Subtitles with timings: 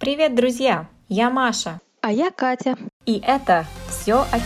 [0.00, 0.88] Привет, друзья!
[1.10, 1.78] Я Маша.
[2.00, 2.74] А я Катя.
[3.04, 4.40] И это все о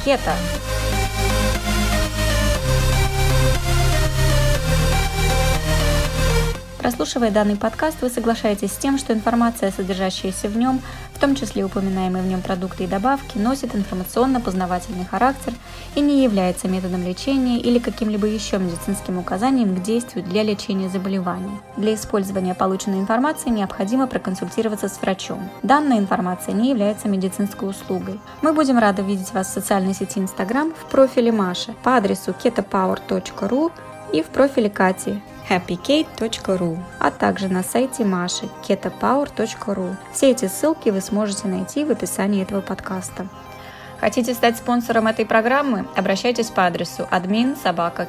[6.84, 10.82] Прослушивая данный подкаст, вы соглашаетесь с тем, что информация, содержащаяся в нем,
[11.14, 15.54] в том числе упоминаемые в нем продукты и добавки, носит информационно-познавательный характер
[15.94, 21.58] и не является методом лечения или каким-либо еще медицинским указанием к действию для лечения заболеваний.
[21.78, 25.48] Для использования полученной информации необходимо проконсультироваться с врачом.
[25.62, 28.20] Данная информация не является медицинской услугой.
[28.42, 33.72] Мы будем рады видеть вас в социальной сети Instagram в профиле Маши по адресу ketopower.ru
[34.12, 39.96] и в профиле Кати happykate.ru, а также на сайте Маши ketopower.ru.
[40.12, 43.28] Все эти ссылки вы сможете найти в описании этого подкаста.
[44.00, 45.86] Хотите стать спонсором этой программы?
[45.96, 48.08] Обращайтесь по адресу admin собака.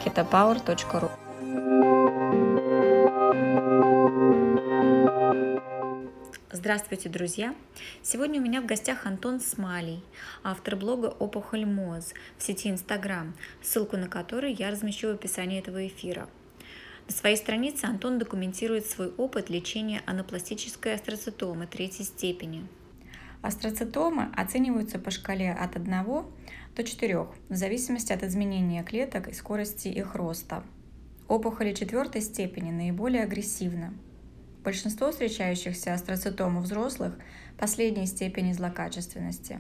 [6.51, 7.53] Здравствуйте, друзья!
[8.01, 10.03] Сегодня у меня в гостях Антон Смалей,
[10.43, 15.85] автор блога «Опухоль МОЗ» в сети Инстаграм, ссылку на который я размещу в описании этого
[15.85, 16.27] эфира.
[17.07, 22.67] На своей странице Антон документирует свой опыт лечения анапластической астроцитомы третьей степени.
[23.43, 26.03] Астроцитомы оцениваются по шкале от 1
[26.75, 30.63] до 4 в зависимости от изменения клеток и скорости их роста.
[31.27, 33.93] Опухоли четвертой степени наиболее агрессивны.
[34.63, 37.19] Большинство встречающихся астроцитом у взрослых–
[37.59, 39.59] последней степени злокачественности.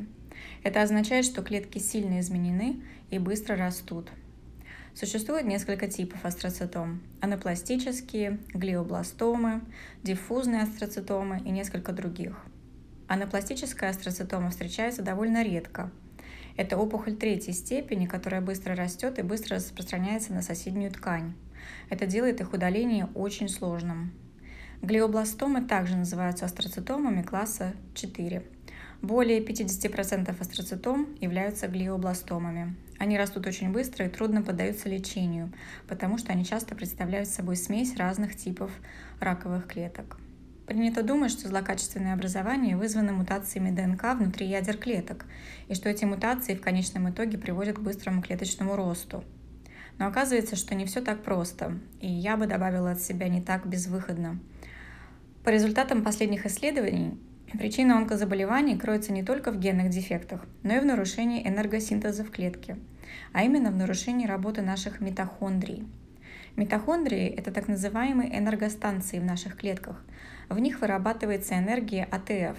[0.63, 4.09] Это означает, что клетки сильно изменены и быстро растут–
[4.95, 7.01] Существует несколько типов астроцитом.
[7.19, 9.59] Анапластические, глиобластомы,
[10.03, 12.37] диффузные астроцитомы и несколько других.
[13.09, 15.91] Анапластическая астроцитома встречается довольно редко.
[16.55, 21.33] Это опухоль третьей степени, которая быстро растет и быстро распространяется на соседнюю ткань.
[21.89, 24.13] Это делает их удаление очень сложным.
[24.81, 28.43] Глиобластомы также называются астроцитомами класса 4.
[29.01, 32.75] Более 50% астроцитом являются глиобластомами.
[32.97, 35.51] Они растут очень быстро и трудно поддаются лечению,
[35.87, 38.71] потому что они часто представляют собой смесь разных типов
[39.19, 40.17] раковых клеток.
[40.65, 45.25] Принято думать, что злокачественное образование вызвано мутациями ДНК внутри ядер клеток,
[45.67, 49.23] и что эти мутации в конечном итоге приводят к быстрому клеточному росту.
[49.99, 53.67] Но оказывается, что не все так просто, и я бы добавила от себя не так
[53.67, 54.39] безвыходно.
[55.43, 57.19] По результатам последних исследований,
[57.57, 62.77] Причина онкозаболеваний кроется не только в генных дефектах, но и в нарушении энергосинтеза в клетке,
[63.31, 65.87] а именно в нарушении работы наших митохондрий.
[66.57, 70.03] Митохондрии– это так называемые энергостанции в наших клетках.
[70.49, 72.57] В них вырабатывается энергия АТФ.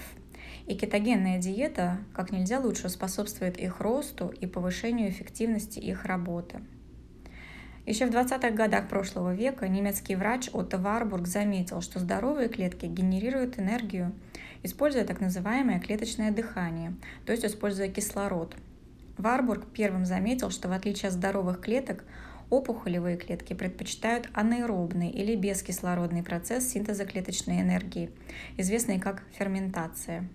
[0.66, 6.60] И кетогенная диета как нельзя лучше способствует их росту и повышению эффективности их работы.
[7.86, 13.58] Еще в 20-х годах прошлого века немецкий врач Отто Варбург заметил, что здоровые клетки генерируют
[13.58, 14.12] энергию
[14.66, 16.94] используя так называемое клеточное дыхание,
[17.24, 18.54] то есть используя кислород.
[19.16, 22.04] Варбург первым заметил, что в отличие от здоровых клеток,
[22.50, 28.10] опухолевые клетки предпочитают анаэробный или бескислородный процесс синтеза клеточной энергии,
[28.56, 30.28] известный как ферментация.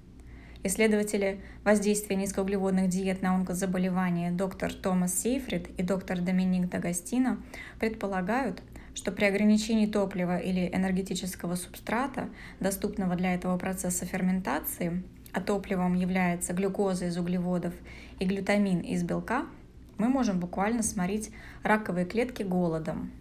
[0.64, 7.42] Исследователи воздействия низкоуглеводных диет на онкозаболевания доктор Томас Сейфрид и доктор Доминик Дагастино
[7.80, 8.62] предполагают,
[8.94, 12.30] что при ограничении топлива или энергетического субстрата,
[12.60, 15.04] доступного для этого процесса ферментации,
[15.34, 17.74] а топливом является глюкоза из углеводов
[18.20, 19.46] и глютамин из белка,
[19.98, 21.32] мы можем буквально сморить
[21.64, 23.12] раковые клетки голодом.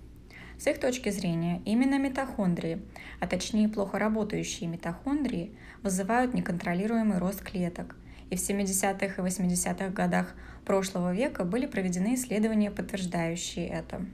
[0.59, 2.83] С их точки зрения, именно митохондрии,
[3.19, 7.97] а точнее плохо работающие митохондрии, вызывают неконтролируемый рост клеток.
[8.29, 14.05] И в 70-х и 80-х годах прошлого века были проведены исследования, подтверждающие это.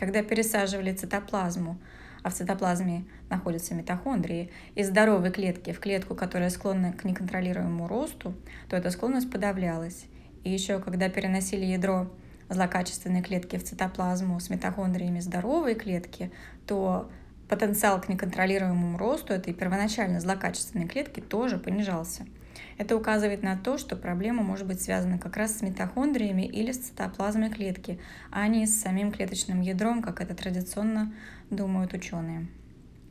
[0.00, 1.76] Когда пересаживали цитоплазму,
[2.22, 8.32] а в цитоплазме находятся митохондрии, из здоровой клетки в клетку, которая склонна к неконтролируемому росту,
[8.70, 10.06] то эта склонность подавлялась.
[10.42, 12.10] И еще когда переносили ядро
[12.48, 16.32] злокачественной клетки в цитоплазму с митохондриями здоровой клетки,
[16.66, 17.10] то
[17.50, 22.24] потенциал к неконтролируемому росту этой первоначально злокачественной клетки тоже понижался–
[22.80, 26.78] это указывает на то, что проблема может быть связана как раз с митохондриями или с
[26.78, 28.00] цитоплазмой клетки,
[28.30, 31.12] а не с самим клеточным ядром, как это традиционно
[31.50, 32.46] думают ученые.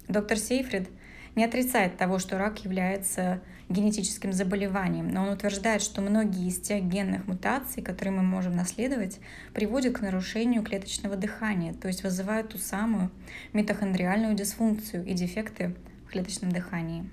[0.07, 0.89] Доктор Сейфрид
[1.35, 6.83] не отрицает того, что рак является генетическим заболеванием, но он утверждает, что многие из тех
[6.85, 9.19] генных мутаций, которые мы можем наследовать,
[9.53, 13.11] приводят к нарушению клеточного дыхания, то есть вызывают ту самую
[13.53, 15.75] митохондриальную дисфункцию и дефекты
[16.07, 17.07] в клеточном дыхании.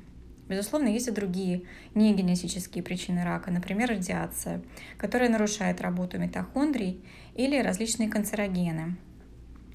[0.48, 1.62] Безусловно, есть и другие
[1.94, 4.62] негенетические причины рака, например, радиация,
[4.96, 7.04] которая нарушает работу митохондрий
[7.34, 8.96] или различные канцерогены.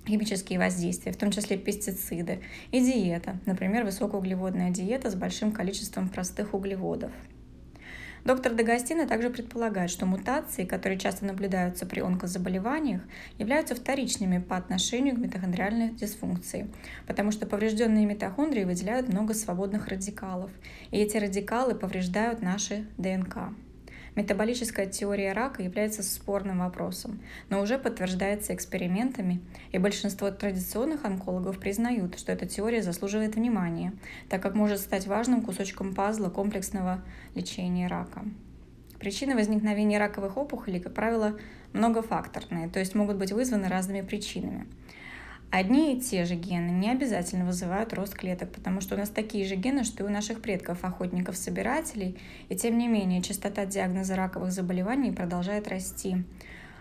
[0.07, 2.41] химические воздействия, в том числе пестициды,
[2.71, 7.11] и диета, например, высокоуглеводная диета с большим количеством простых углеводов.
[8.23, 13.01] Доктор Дагостина также предполагает, что мутации, которые часто наблюдаются при онкозаболеваниях,
[13.39, 16.67] являются вторичными по отношению к митохондриальной дисфункции,
[17.07, 20.51] потому что поврежденные митохондрии выделяют много свободных радикалов,
[20.91, 23.49] и эти радикалы повреждают наши ДНК.
[24.15, 29.39] Метаболическая теория рака является спорным вопросом, но уже подтверждается экспериментами,
[29.71, 33.93] и большинство традиционных онкологов признают, что эта теория заслуживает внимания,
[34.27, 37.01] так как может стать важным кусочком пазла комплексного
[37.35, 38.25] лечения рака.
[38.99, 41.39] Причины возникновения раковых опухолей, как правило,
[41.71, 44.67] многофакторные, то есть могут быть вызваны разными причинами.
[45.51, 49.45] Одни и те же гены не обязательно вызывают рост клеток, потому что у нас такие
[49.45, 52.17] же гены, что и у наших предков, охотников-собирателей,
[52.47, 56.23] и тем не менее частота диагноза раковых заболеваний продолжает расти.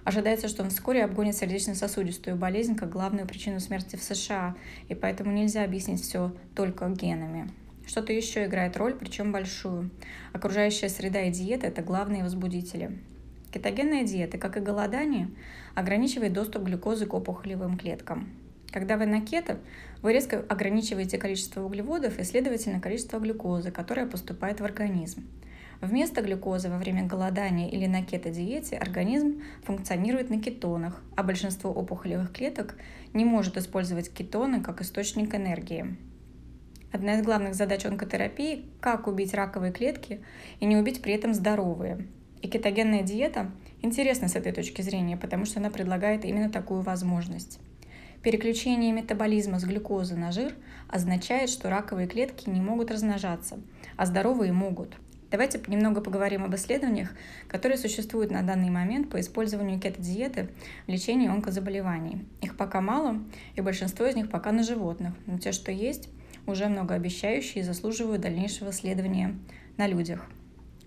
[0.04, 4.54] Ожидается, что он вскоре обгонит сердечно-сосудистую болезнь как главную причину смерти в США,
[4.88, 7.50] и поэтому нельзя объяснить все только генами.
[7.88, 9.90] Что-то еще играет роль, причем большую.
[10.32, 13.00] Окружающая среда и диета– это главные возбудители.
[13.50, 15.28] Кетогенная диета, как и голодание,
[15.74, 18.28] ограничивает доступ глюкозы к опухолевым клеткам.
[18.72, 19.58] Когда вы на кето,
[20.00, 25.26] вы резко ограничиваете количество углеводов и, следовательно, количество глюкозы, которая поступает в организм.
[25.80, 32.32] Вместо глюкозы во время голодания или на кето-диете организм функционирует на кетонах, а большинство опухолевых
[32.32, 32.76] клеток
[33.14, 35.96] не может использовать кетоны как источник энергии.
[36.92, 40.20] Одна из главных задач онкотерапии– как убить раковые клетки
[40.60, 42.06] и не убить при этом здоровые.
[42.42, 43.50] И кетогенная диета
[43.80, 47.58] интересна с этой точки зрения, потому что она предлагает именно такую возможность.
[48.22, 50.54] Переключение метаболизма с глюкозы на жир
[50.88, 53.58] означает, что раковые клетки не могут размножаться,
[53.96, 54.94] а здоровые могут.
[55.30, 57.14] Давайте немного поговорим об исследованиях,
[57.48, 60.50] которые существуют на данный момент по использованию кето-диеты
[60.86, 62.26] в лечении онкозаболеваний.
[62.42, 63.22] Их пока мало,
[63.54, 66.10] и большинство из них пока на животных, но те, что есть,
[66.46, 69.34] уже многообещающие и заслуживают дальнейшего исследования
[69.78, 70.28] на людях.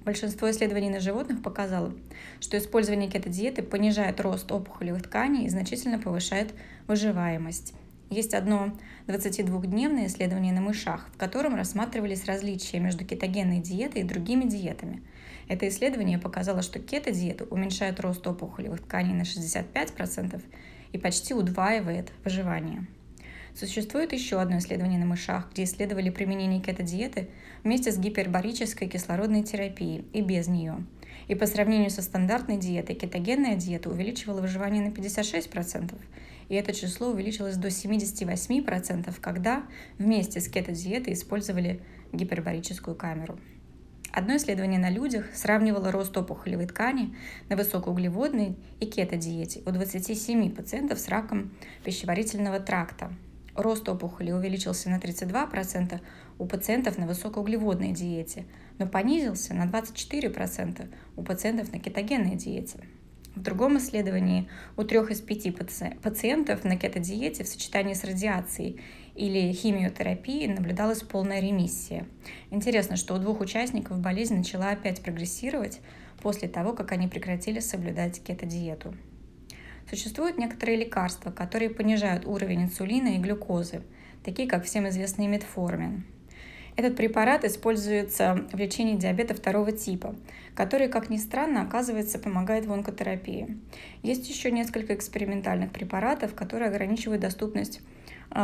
[0.06, 1.94] Большинство исследований на животных показало,
[2.42, 6.54] что использование кето-диеты понижает рост опухолевых тканей и значительно повышает
[6.88, 7.74] выживаемость.
[8.10, 8.74] Есть одно
[9.08, 15.02] 22-дневное исследование на мышах, в котором рассматривались различия между кетогенной диетой и другими диетами.
[15.48, 20.42] Это исследование показало, что кето-диета уменьшает рост опухолевых тканей на 65%
[20.92, 22.86] и почти удваивает выживание.
[23.56, 27.30] Существует еще одно исследование на мышах, где исследовали применение кето-диеты
[27.64, 30.84] вместе с гипербарической кислородной терапией и без нее.
[31.28, 35.96] И по сравнению со стандартной диетой, кетогенная диета увеличивала выживание на 56%,
[36.50, 39.64] и это число увеличилось до 78%, когда
[39.98, 41.82] вместе с кето-диетой использовали
[42.12, 43.40] гипербарическую камеру.
[44.12, 47.16] Одно исследование на людях сравнивало рост опухолевой ткани
[47.50, 51.52] на высокоуглеводной и кето-диете у 27 пациентов с раком
[51.84, 53.12] пищеварительного тракта
[53.56, 56.02] Рост опухоли увеличился на 32%
[56.40, 58.46] у пациентов на высокоуглеводной диете,
[58.80, 62.80] но понизился на 24% у пациентов на кетогенной диете.
[63.36, 64.48] В другом исследовании
[64.78, 68.80] у трех из пяти пациентов на кетодиете в сочетании с радиацией
[69.16, 72.06] или химиотерапией наблюдалась полная ремиссия.
[72.52, 75.80] Интересно, что у двух участников болезнь начала опять прогрессировать
[76.22, 78.94] после того, как они прекратили соблюдать кетодиету.
[79.90, 83.84] Существуют некоторые лекарства, которые понижают уровень инсулина и глюкозы,
[84.24, 86.06] такие как всем известный метформин.
[86.76, 90.16] Этот препарат используется в лечении диабета второго типа,
[90.56, 93.58] который, как ни странно, оказывается, помогает в онкотерапии.
[94.02, 97.82] Есть еще несколько экспериментальных препаратов, которые ограничивают доступность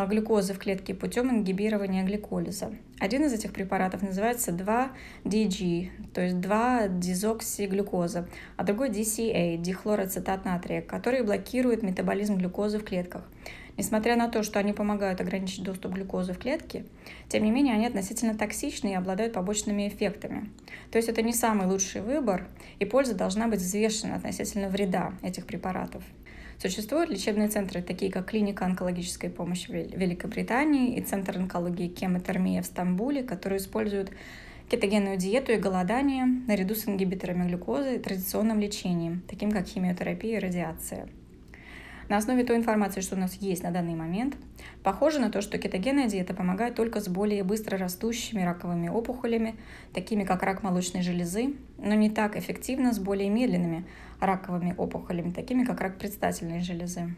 [0.07, 2.71] глюкозы в клетке путем ингибирования гликолиза.
[2.99, 8.27] Один из этих препаратов называется 2-DG, то есть 2-дезоксиглюкоза,
[8.57, 13.23] а другой DCA, дихлороацетат натрия, который блокирует метаболизм глюкозы в клетках.
[13.77, 16.83] Несмотря на то, что они помогают ограничить доступ глюкозы в клетки,
[17.29, 20.49] тем не менее они относительно токсичны и обладают побочными эффектами.
[20.91, 22.45] То есть это не самый лучший выбор,
[22.79, 26.03] и польза должна быть взвешена относительно вреда этих препаратов.
[26.61, 33.23] Существуют лечебные центры, такие как клиника онкологической помощи Великобритании и Центр онкологии кемотермия в Стамбуле,
[33.23, 34.11] которые используют
[34.69, 40.39] кетогенную диету и голодание наряду с ингибиторами глюкозы и традиционным лечением, таким как химиотерапия и
[40.39, 41.07] радиация.
[42.09, 44.35] На основе той информации, что у нас есть на данный момент,
[44.83, 49.55] похоже на то, что кетогенная диета помогает только с более быстро растущими раковыми опухолями,
[49.93, 53.85] такими как рак молочной железы, но не так эффективно с более медленными
[54.19, 57.13] раковыми опухолями, такими как рак предстательной железы.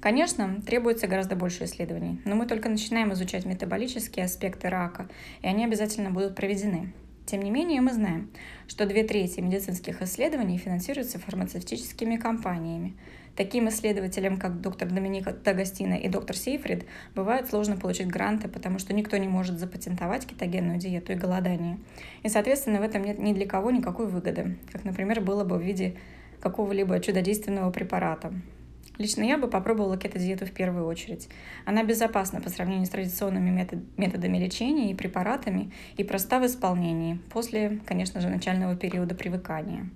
[0.00, 5.08] Конечно, требуется гораздо больше исследований, но мы только начинаем изучать метаболические аспекты рака,
[5.42, 6.92] и они обязательно будут проведены.
[7.26, 8.28] Тем не менее, мы знаем,
[8.66, 12.96] что две трети медицинских исследований финансируются фармацевтическими компаниями.
[13.36, 16.84] Таким исследователям, как доктор Доминика Дагостина и доктор Сейфрид,
[17.14, 21.78] бывает сложно получить гранты, потому что никто не может запатентовать кетогенную диету и голодание.
[22.22, 25.62] И, соответственно, в этом нет ни для кого никакой выгоды, как, например, было бы в
[25.62, 25.96] виде
[26.40, 28.32] какого-либо чудодейственного препарата.
[28.98, 31.30] Лично я бы попробовала кето-диету в первую очередь.
[31.64, 37.18] Она безопасна по сравнению с традиционными метод методами лечения и препаратами и проста в исполнении,
[37.30, 39.88] после, конечно же, начального периода привыкания.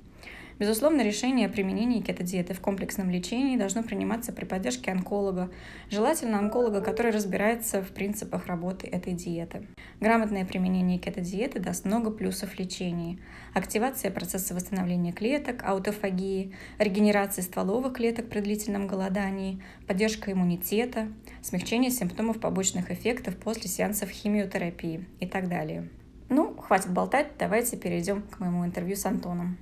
[0.58, 5.50] Безусловно, решение о применении кетодиеты в комплексном лечении должно приниматься при поддержке онколога,
[5.90, 9.66] желательно онколога, который разбирается в принципах работы этой диеты.
[10.00, 13.18] Грамотное применение кетодиеты даст много плюсов лечении.
[13.52, 21.08] Активация процесса восстановления клеток, аутофагии, регенерация стволовых клеток при длительном голодании, поддержка иммунитета,
[21.42, 25.88] смягчение симптомов побочных эффектов после сеансов химиотерапии и так далее.
[26.28, 29.58] Ну, хватит болтать, давайте перейдем к моему интервью с Антоном.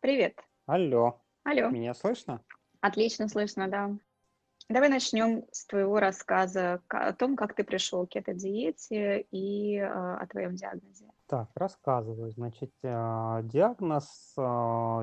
[0.00, 0.40] Привет.
[0.64, 1.20] Алло.
[1.44, 1.68] Алло.
[1.68, 2.42] Меня слышно?
[2.80, 3.90] Отлично слышно, да.
[4.70, 9.84] Давай начнем с твоего рассказа о том, как ты пришел к этой диете и э,
[9.84, 11.04] о твоем диагнозе.
[11.26, 12.30] Так, рассказываю.
[12.30, 14.40] Значит, э, диагноз, э,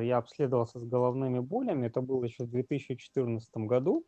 [0.02, 4.04] я обследовался с головными болями, это было еще в 2014 году.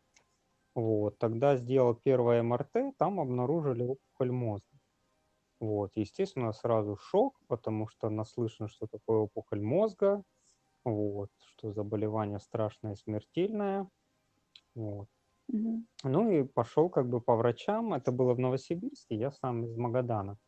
[0.74, 4.66] Вот, тогда сделал первое МРТ, там обнаружили опухоль мозга.
[5.60, 10.24] Вот, естественно, сразу шок, потому что наслышан, что такое опухоль мозга,
[10.84, 13.88] вот, что заболевание страшное, смертельное,
[14.74, 15.08] вот.
[15.48, 15.86] Мгм.
[16.04, 20.38] Ну и пошел как бы по врачам, это было в Новосибирске, я сам из Магадана.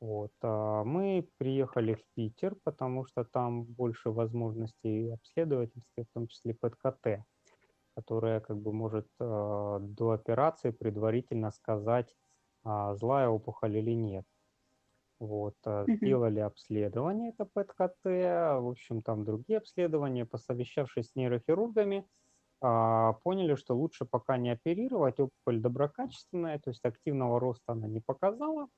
[0.00, 6.54] Вот, а мы приехали в Питер, потому что там больше возможностей обследовательства, в том числе
[6.54, 7.24] ПЭТ-КТ,
[7.96, 12.14] которая как бы может а, до операции предварительно сказать,
[12.64, 14.26] а, злая опухоль или нет.
[15.18, 15.54] Вот,
[15.86, 15.96] Мгм.
[16.02, 22.06] сделали обследование, это ПЭТ-КТ, в общем, там другие обследования, посовещавшись с нейрохирургами,
[22.62, 28.00] а, поняли, что лучше пока не оперировать, опухоль доброкачественная, то есть активного роста она не
[28.00, 28.68] показала,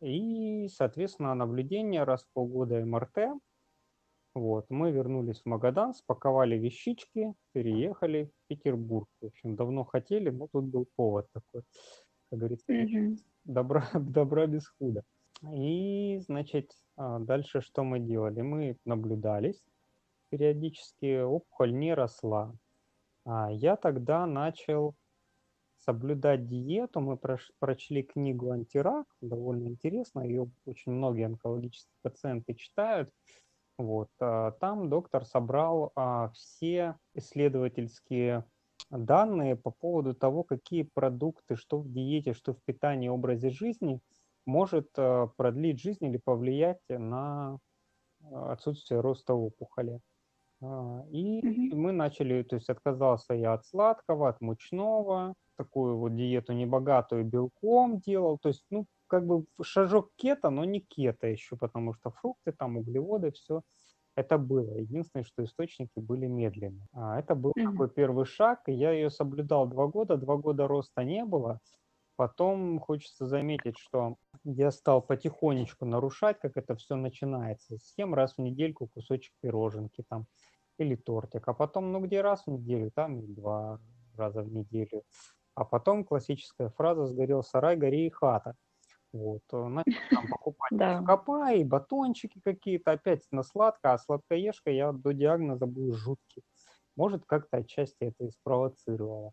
[0.00, 3.38] и, соответственно, наблюдение раз в полгода МРТ.
[4.34, 9.08] Вот, мы вернулись в Магадан, спаковали вещички, переехали в Петербург.
[9.20, 11.64] В общем, давно хотели, но тут был повод такой,
[12.30, 12.66] как говорится,
[13.44, 15.04] добра, добра без худа.
[15.42, 18.42] И, значит, а, дальше что мы делали?
[18.42, 19.62] Мы наблюдались
[20.28, 22.54] периодически, опухоль не росла.
[23.24, 24.94] А Я тогда начал
[25.78, 27.00] соблюдать диету.
[27.00, 27.18] Мы
[27.58, 33.10] прочли книгу «Антирак», довольно интересно, ее очень многие онкологические пациенты читают.
[33.78, 34.10] Вот.
[34.20, 35.92] а Там доктор собрал
[36.34, 38.44] все исследовательские
[38.90, 44.00] данные по поводу того, какие продукты, что в диете, что в питании, образе жизни–
[44.46, 47.58] может э, продлить жизнь или повлиять на
[48.22, 50.00] э, отсутствие роста опухоли.
[50.62, 56.52] А, и мы начали, то есть отказался я от сладкого, от мучного, такую вот диету
[56.52, 61.94] небогатую белком делал, то есть, ну, как бы шажок кето, но не кето еще, потому
[61.94, 63.62] что фрукты, там, углеводы, все
[64.16, 64.76] это было.
[64.78, 66.86] Единственное, что источники были медленные.
[66.92, 67.86] А это был Мгм.
[67.86, 71.60] такой первый шаг, и я ее соблюдал два года, два года роста не было.
[72.20, 77.78] Потом хочется заметить, что я стал потихонечку нарушать, как это все начинается.
[77.78, 80.26] Съем раз в недельку кусочек пироженки там
[80.76, 83.80] или тортик, а потом, ну где раз в неделю, там два
[84.18, 85.04] раза в неделю.
[85.54, 88.54] А потом классическая фраза «сгорел сарай, гори и хата».
[89.14, 91.02] Вот, э, начал там покупать Да.
[91.02, 96.42] копа и батончики какие-то, опять на сладко, а сладкоежка я до диагноза был жуткий.
[96.96, 99.32] Может, как-то отчасти это и спровоцировало.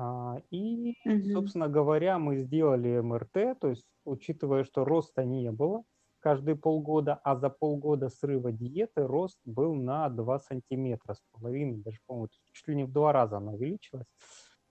[0.00, 5.84] А, И, собственно говоря, мы сделали МРТ, то есть учитывая, что роста не было
[6.20, 11.98] каждые полгода, а за полгода срыва диеты рост был на 2 сантиметра с половиной, даже,
[12.06, 14.06] по-моему, чуть ли не в два раза она увеличилась.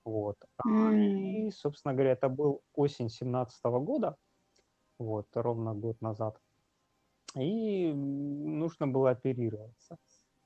[0.05, 0.37] Вот.
[0.63, 0.91] А.
[0.93, 4.17] И, собственно говоря, это был осень 17 года,
[4.99, 6.39] вот, ровно год назад.
[7.37, 9.97] И нужно было оперироваться.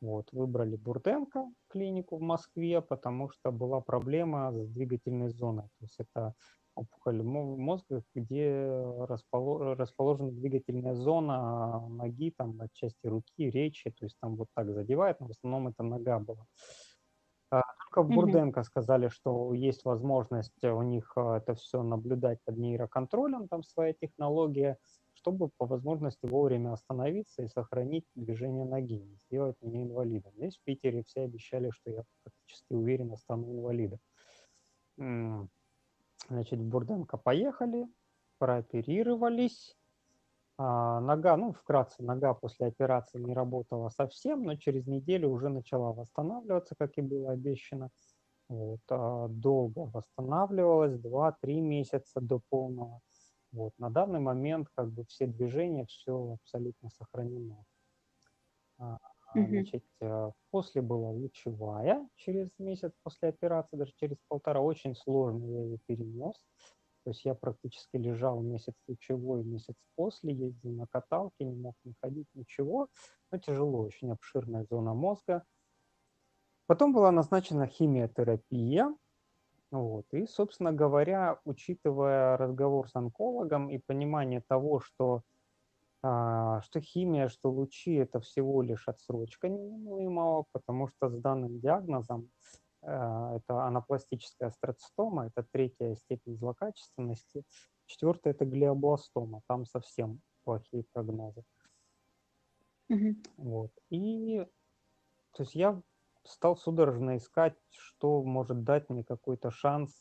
[0.01, 5.65] Вот, выбрали Бурденко клинику в Москве, потому что была проблема с двигательной зоной.
[5.77, 6.33] То есть это
[6.75, 8.49] опухоль мо- мозга, где
[9.07, 13.91] располо- расположена двигательная зона ноги, там, отчасти руки, речи.
[13.91, 16.45] То есть там вот так задевает, но в основном это нога была.
[17.51, 18.15] А, Только в.
[18.15, 23.93] Бурденко сказали, что есть возможность у них а, это все наблюдать под нейроконтролем, там своя
[23.93, 24.77] технология,
[25.21, 30.33] чтобы по возможности вовремя остановиться и сохранить движение ноги, не сделать меня инвалидом.
[30.35, 33.99] Здесь в Питере все обещали, что я практически уверенно стану инвалидом.
[36.29, 37.87] Значит, в Бурденко поехали,
[38.39, 39.77] прооперировались.
[40.57, 45.93] А, нога, ну, вкратце, нога после операции не работала совсем, но через неделю уже начала
[45.93, 47.89] восстанавливаться, как и было обещано.
[48.49, 53.01] Вот, а долго восстанавливалась, 2-3 месяца до полного.
[53.51, 57.65] Вот, на данный момент как бы все движения, все абсолютно сохранено.
[59.33, 65.63] Значит, э, после была лучевая через месяц после операции, даже через полтора, очень сложно я
[65.63, 66.35] ее перенес.
[67.03, 71.93] То есть я практически лежал месяц лучевой, месяц после, ездил на каталке, не мог не
[72.01, 72.89] ходить, ничего.
[73.31, 75.45] Но тяжело, очень обширная зона мозга.
[76.67, 78.95] Потом была назначена химиотерапия.
[79.71, 80.05] Вот.
[80.13, 85.23] И, собственно говоря, учитывая разговор с онкологом и понимание того, что,
[86.03, 92.29] а, что химия, что лучи– это всего лишь отсрочка неминуемого, потому что с данным диагнозом
[92.81, 97.43] а, это анапластическая астроцистома, это третья степень злокачественности.
[97.85, 101.43] Четвертая– это глиобластома, там совсем плохие прогнозы.
[102.89, 103.15] Угу.
[103.37, 103.71] Вот.
[103.89, 104.45] И
[105.31, 105.81] то есть я
[106.25, 109.91] стал судорожно искать, что может дать мне какой-то шанс,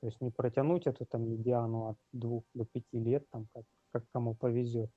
[0.00, 4.04] то есть не протянуть эту там медиану от двух до пяти лет, там как, как
[4.12, 4.90] кому повезет,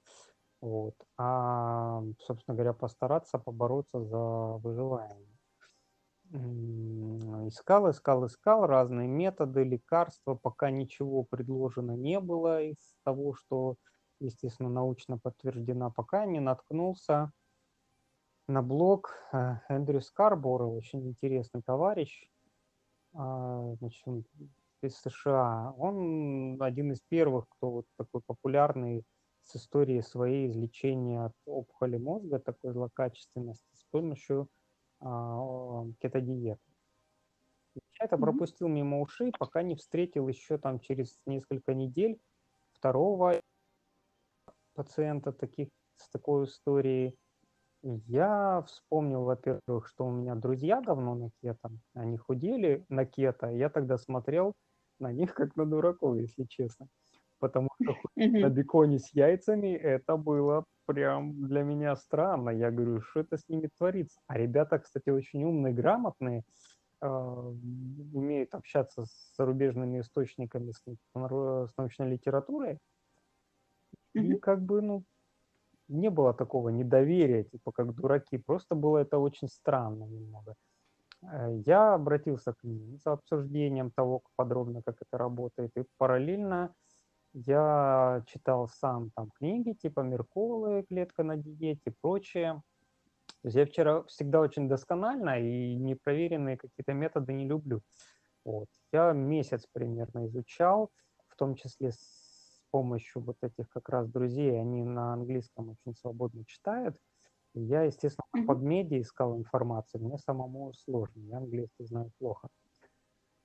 [0.61, 5.37] вот, а, собственно говоря, постараться побороться за выживание.
[7.47, 13.75] Искал, искал, искал разные методы, лекарства, пока ничего предложено не было из того, что,
[14.19, 17.33] естественно, научно подтверждено, пока не наткнулся
[18.51, 22.29] на блог э, Эндрю Скарбора, очень интересный товарищ,
[23.13, 24.05] а, значит,
[24.81, 25.73] из США.
[25.77, 29.03] Он один из первых, кто вот такой популярный
[29.43, 34.47] с историей своей излечения от опухоли мозга, такой злокачественности, с помощью
[34.99, 36.61] а, кетодиеты.
[37.73, 42.19] Я это пропустил мимо ушей, пока не встретил еще там через несколько недель
[42.73, 43.39] второго
[44.73, 47.15] пациента таких, с такой историей.
[47.83, 53.69] Я вспомнил, во-первых, что у меня друзья давно на кето, они худели на кето, я
[53.69, 54.53] тогда смотрел
[54.99, 56.87] на них как на дураков, если честно.
[57.39, 62.51] Потому что на беконе с яйцами это было прям для меня странно.
[62.51, 64.19] Я говорю, что это с ними творится?
[64.27, 66.43] А ребята, кстати, очень умные, грамотные,
[67.01, 72.77] э, умеют общаться с зарубежными источниками, с, с научной литературой.
[74.13, 75.03] И как бы, ну,
[75.91, 78.37] не было такого недоверия, типа как дураки.
[78.37, 80.55] Просто было это очень странно немного.
[81.23, 86.73] Э, я обратился к ним за обсуждением того, подробно, как это работает, и параллельно
[87.33, 92.61] я читал сам там книги типа Меркулы, клетка на диете и прочее.
[93.41, 97.81] То есть я вчера всегда очень досконально и непроверенные какие-то методы не люблю.
[98.45, 98.67] Вот.
[98.91, 100.91] Я месяц примерно изучал,
[101.27, 102.20] в том числе с
[102.71, 106.97] помощью вот этих как раз друзей, они на английском очень свободно читают.
[107.53, 108.45] я, естественно, mm-hmm.
[108.45, 112.49] под медиа искал информацию, мне самому сложно, я английский знаю плохо.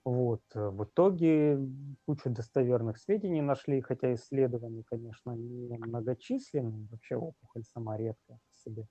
[0.07, 0.43] Вот.
[0.55, 1.59] Э, в итоге
[2.07, 8.87] кучу достоверных сведений нашли, хотя исследования, конечно, не многочисленные, вообще опухоль сама редкая в себе.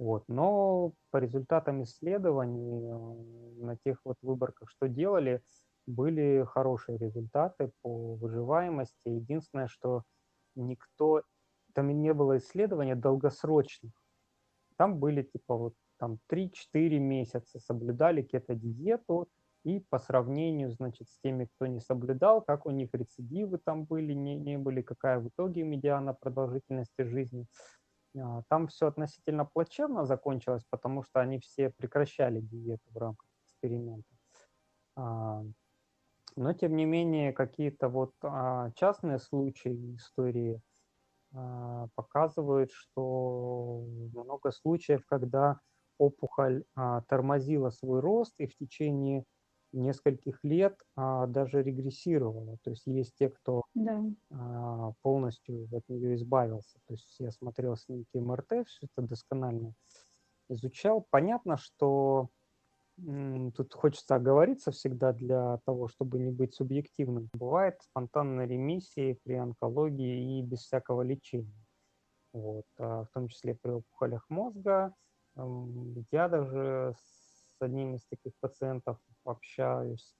[0.00, 0.24] Вот.
[0.26, 5.40] Но по результатам исследований э, на тех вот выборках, что делали,
[5.90, 9.08] были хорошие результаты по выживаемости.
[9.08, 10.04] Единственное, что
[10.54, 11.22] никто,
[11.74, 13.92] там не было исследования долгосрочных.
[14.76, 19.28] Там были типа вот там 3-4 месяца соблюдали кето-диету,
[19.64, 24.14] и по сравнению, значит, с теми, кто не соблюдал, как у них рецидивы там были,
[24.14, 27.46] не, не были, какая в итоге медиана продолжительности жизни.
[28.18, 34.08] А, там все относительно плачевно закончилось, потому что они все прекращали диету в рамках эксперимента.
[36.36, 40.60] А, но, тем не менее, какие-то вот а, частные случаи истории
[41.94, 45.60] показывают, что много случаев, когда
[45.96, 46.64] опухоль
[47.08, 49.24] тормозила свой рост и в течение
[49.72, 52.58] нескольких лет а, даже регрессировала.
[52.62, 54.02] То есть есть те, кто да.
[54.30, 56.78] а, полностью от нее избавился.
[56.86, 59.74] То есть я смотрел снимки МРТ, все это досконально
[60.48, 61.06] изучал.
[61.10, 62.28] Понятно, что
[63.56, 67.28] тут хочется оговориться всегда для того, чтобы не быть субъективным.
[67.32, 71.66] Бывает спонтанные ремиссии при онкологии и без всякого лечения.
[72.32, 74.94] Вот, а, в том числе при опухолях мозга.
[76.10, 80.14] Я даже с одним из таких пациентов общаюсь.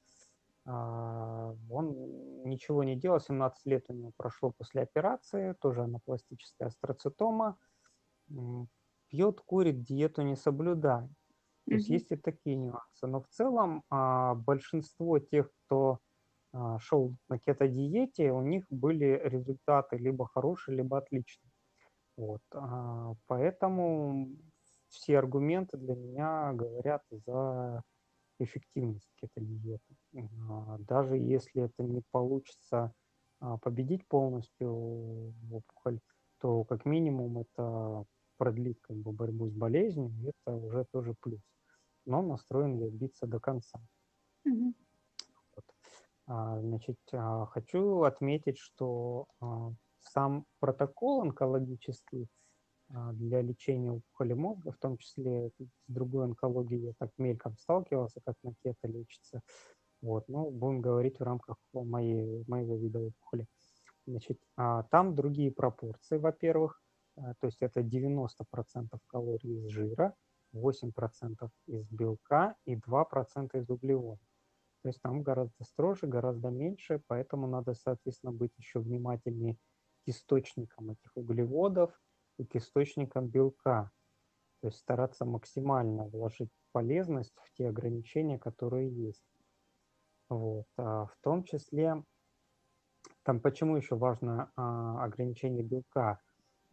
[0.67, 7.59] А, он ничего не делал, 17 лет у него прошло после операции, тоже анапластическая астроцитома.
[9.09, 11.11] Пьет, курит, диету не соблюдает.
[11.67, 13.07] То есть есть и такие нюансы.
[13.07, 15.99] Но в целом а, большинство тех, кто
[16.53, 21.51] а, шел на кето-диете, у них были результаты либо хорошие, либо отличные.
[22.17, 24.29] Вот, а, поэтому
[24.89, 27.83] все аргументы для меня говорят за
[28.41, 29.97] эффективность кетодиеты.
[30.79, 32.93] Даже если это не получится
[33.63, 36.01] победить полностью опухоль,
[36.41, 38.05] то как минимум это
[38.41, 41.43] продлит как бы борьбу с болезнью, это уже тоже плюс.
[42.07, 43.79] Но настроен я биться до конца.
[44.45, 44.75] Мгм.
[45.55, 45.65] Вот.
[46.27, 52.29] А, Значит, а, хочу отметить, что а, сам протокол онкологический
[52.95, 58.23] а, для лечения опухоли мозга, в том числе с другой онкологией, я так мельком сталкивался,
[58.25, 59.43] как на кето лечится.
[60.01, 63.47] Вот, но будем говорить в рамках моей, моего вида опухоли.
[64.07, 66.81] Значит, а, там другие пропорции, во-первых,
[67.41, 70.15] то есть это 90% калорий из жира,
[70.55, 74.27] 8% из белка и 2% из углеводов.
[74.83, 80.91] То есть там гораздо строже, гораздо меньше, поэтому надо, соответственно, быть еще внимательнее к источникам
[80.91, 81.93] этих углеводов
[82.39, 83.91] и к источникам белка.
[84.61, 89.25] То есть стараться максимально вложить полезность в те ограничения, которые есть.
[90.29, 90.67] Вот.
[90.79, 92.03] А в том числе,
[93.23, 96.21] там почему еще важно а, ограничение белка?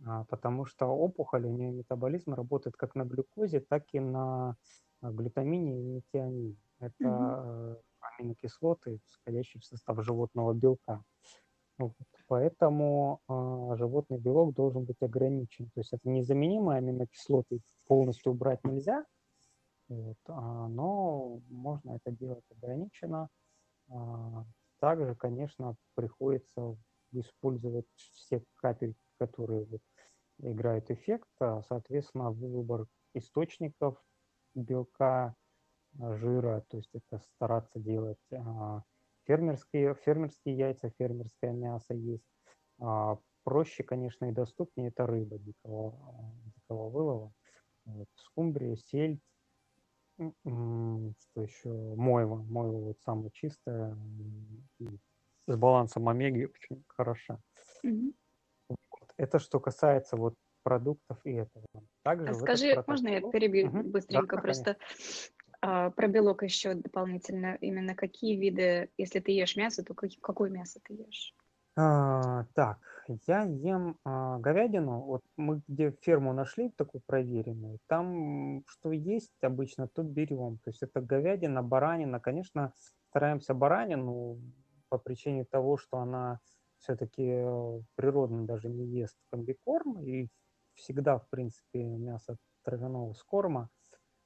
[0.06, 4.56] А, потому что опухоль, у нее метаболизм работает как на глюкозе, так и на
[5.02, 6.58] а, глютамине и метионине.
[6.80, 7.36] Это Мгм.
[8.00, 11.04] аминокислоты, входящие в состав животного белка.
[11.78, 11.94] Вот.
[12.28, 15.68] Поэтому а, животный белок должен быть ограничен.
[15.72, 19.06] То есть это незаменимые аминокислоты, полностью убрать нельзя,
[19.90, 23.30] вот, а, но можно это делать ограниченно.
[23.92, 24.46] А,
[24.80, 26.78] также, конечно, приходится
[27.12, 29.68] использовать все капельки, которые
[30.40, 34.02] играют эффект, а, соответственно, выбор источников
[34.54, 35.36] белка,
[36.00, 38.84] а, жира, то есть это стараться делать а,
[39.26, 42.24] фермерские, фермерские яйца, фермерское мясо есть.
[43.44, 45.96] Проще, конечно, и доступнее это рыба дикого,
[46.56, 47.34] дикого вылова.
[47.86, 49.22] Вот, скумбрия, сельдь,
[50.18, 51.70] Что еще?
[51.70, 52.38] Мойва.
[52.44, 53.98] Мойва вот самая чистая.
[55.48, 57.40] С балансом омеги очень хороша.
[57.84, 58.14] Мгм.
[59.18, 61.66] Это что касается вот продуктов и этого.
[62.04, 63.32] Также А скажи, можно я протокол...
[63.32, 63.72] перебью.
[63.72, 64.64] Да, быстренько да, конечно.
[64.64, 64.78] просто
[65.62, 67.58] а, про белок еще дополнительно.
[67.62, 71.34] Именно какие виды, если ты ешь мясо, то каки- какое мясо ты ешь?
[71.76, 72.80] А, так,
[73.28, 75.02] я ем а, говядину.
[75.02, 80.58] Вот мы где ферму нашли такую проверенную, там что есть обычно, то берем.
[80.64, 82.20] То есть это говядина, баранина.
[82.20, 82.74] Конечно,
[83.10, 84.40] стараемся баранину
[84.90, 86.40] по причине того, что она
[86.80, 87.24] все-таки
[87.96, 90.30] природно даже не ест комбикорм и
[90.76, 93.70] всегда, в принципе, мясо травяного с корма.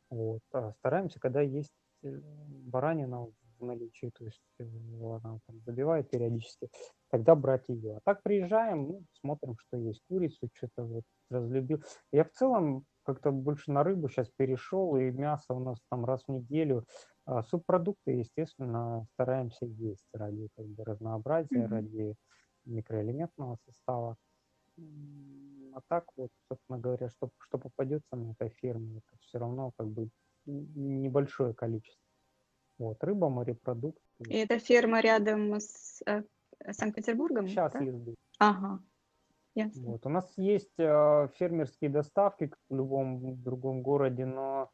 [0.09, 0.41] Вот.
[0.53, 3.27] А стараемся, когда есть э, баранина
[3.59, 6.69] в наличии, то есть э, она там забивает периодически,
[7.09, 7.97] тогда брать ее.
[7.97, 10.01] А так приезжаем, ну, смотрим, что есть.
[10.09, 11.83] Курицу что-то вот разлюбил.
[12.11, 16.23] Я в целом как-то больше на рыбу сейчас перешел, и мясо у нас там раз
[16.27, 16.85] в неделю.
[17.25, 21.67] А субпродукты, естественно, стараемся есть ради как бы, разнообразия, Мгм.
[21.67, 22.15] ради
[22.65, 24.17] микроэлементного состава.
[25.73, 29.87] А так вот, собственно говоря, что, что попадется на этой ферме, это все равно как
[29.87, 30.09] бы
[30.45, 32.03] небольшое количество.
[32.77, 34.01] Вот, рыба, морепродукты.
[34.27, 36.23] И эта ферма рядом с э,
[36.71, 37.79] Санкт-Петербургом, Сейчас да?
[37.79, 38.15] езды.
[38.39, 38.79] Ага,
[39.53, 39.91] ясно.
[39.91, 40.05] Вот.
[40.05, 44.71] У нас есть э, фермерские доставки, как в любом другом городе, но,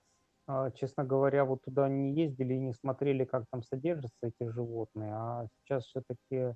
[0.47, 5.13] э, честно говоря, вот туда не ездили и не смотрели, как там содержатся эти животные.
[5.13, 6.55] А сейчас все-таки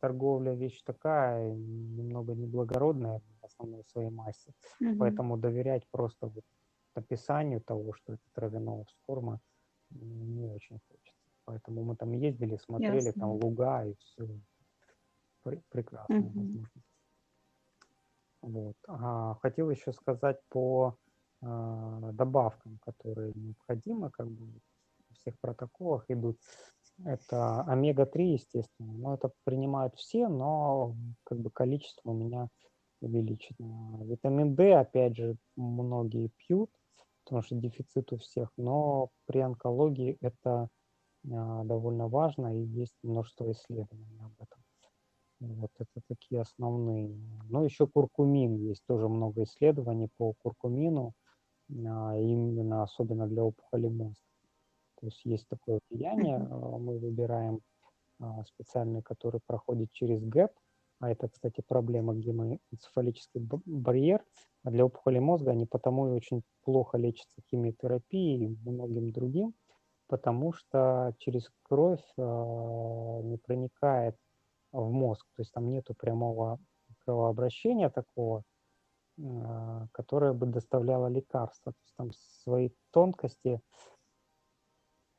[0.00, 4.52] торговля вещь такая, немного неблагородная в основной своей массе.
[4.80, 5.22] Мгм.
[5.22, 6.44] Поэтому доверять просто вот
[6.94, 9.40] описанию того, что это травяного с корма,
[9.92, 11.14] м, не очень хочется.
[11.44, 13.40] Поэтому мы там ездили, смотрели там Ясно.
[13.42, 14.28] луга и все.
[15.70, 16.30] Прекрасная Мгм.
[16.30, 16.86] возможность.
[18.42, 18.76] Вот.
[18.88, 20.96] А, хотел еще сказать по
[21.42, 24.60] а, добавкам, которые необходимы, как бы
[25.08, 26.38] во всех протоколах идут.
[27.04, 32.48] Это омега-3, естественно, но это принимают все, но как бы количество у меня
[33.00, 34.04] увеличено.
[34.04, 36.70] Витамин D, опять же, многие пьют,
[37.24, 40.68] потому что дефицит у всех, но при онкологии это
[41.30, 44.62] а, довольно важно, и есть множество исследований об этом.
[45.40, 47.16] Вот это такие основные.
[47.48, 51.14] Ну, еще куркумин есть, тоже много исследований по куркумину,
[51.70, 54.29] а, именно особенно для опухоли мозга.
[55.00, 57.60] То есть есть такое влияние, а, мы выбираем
[58.18, 60.52] а, специальный, который проходит через ГЭП,
[61.00, 64.22] а это, кстати, проблема гемоэнцефалический барьер.
[64.62, 69.54] А для опухоли мозга они потому и очень плохо лечатся химиотерапией и многим другим,
[70.06, 74.16] потому что через кровь а, не проникает
[74.72, 76.60] в мозг, то есть там нету прямого
[77.04, 78.44] кровообращения такого,
[79.92, 81.72] которая бы доставляла лекарства.
[81.72, 82.10] То есть там
[82.42, 83.60] свои тонкости,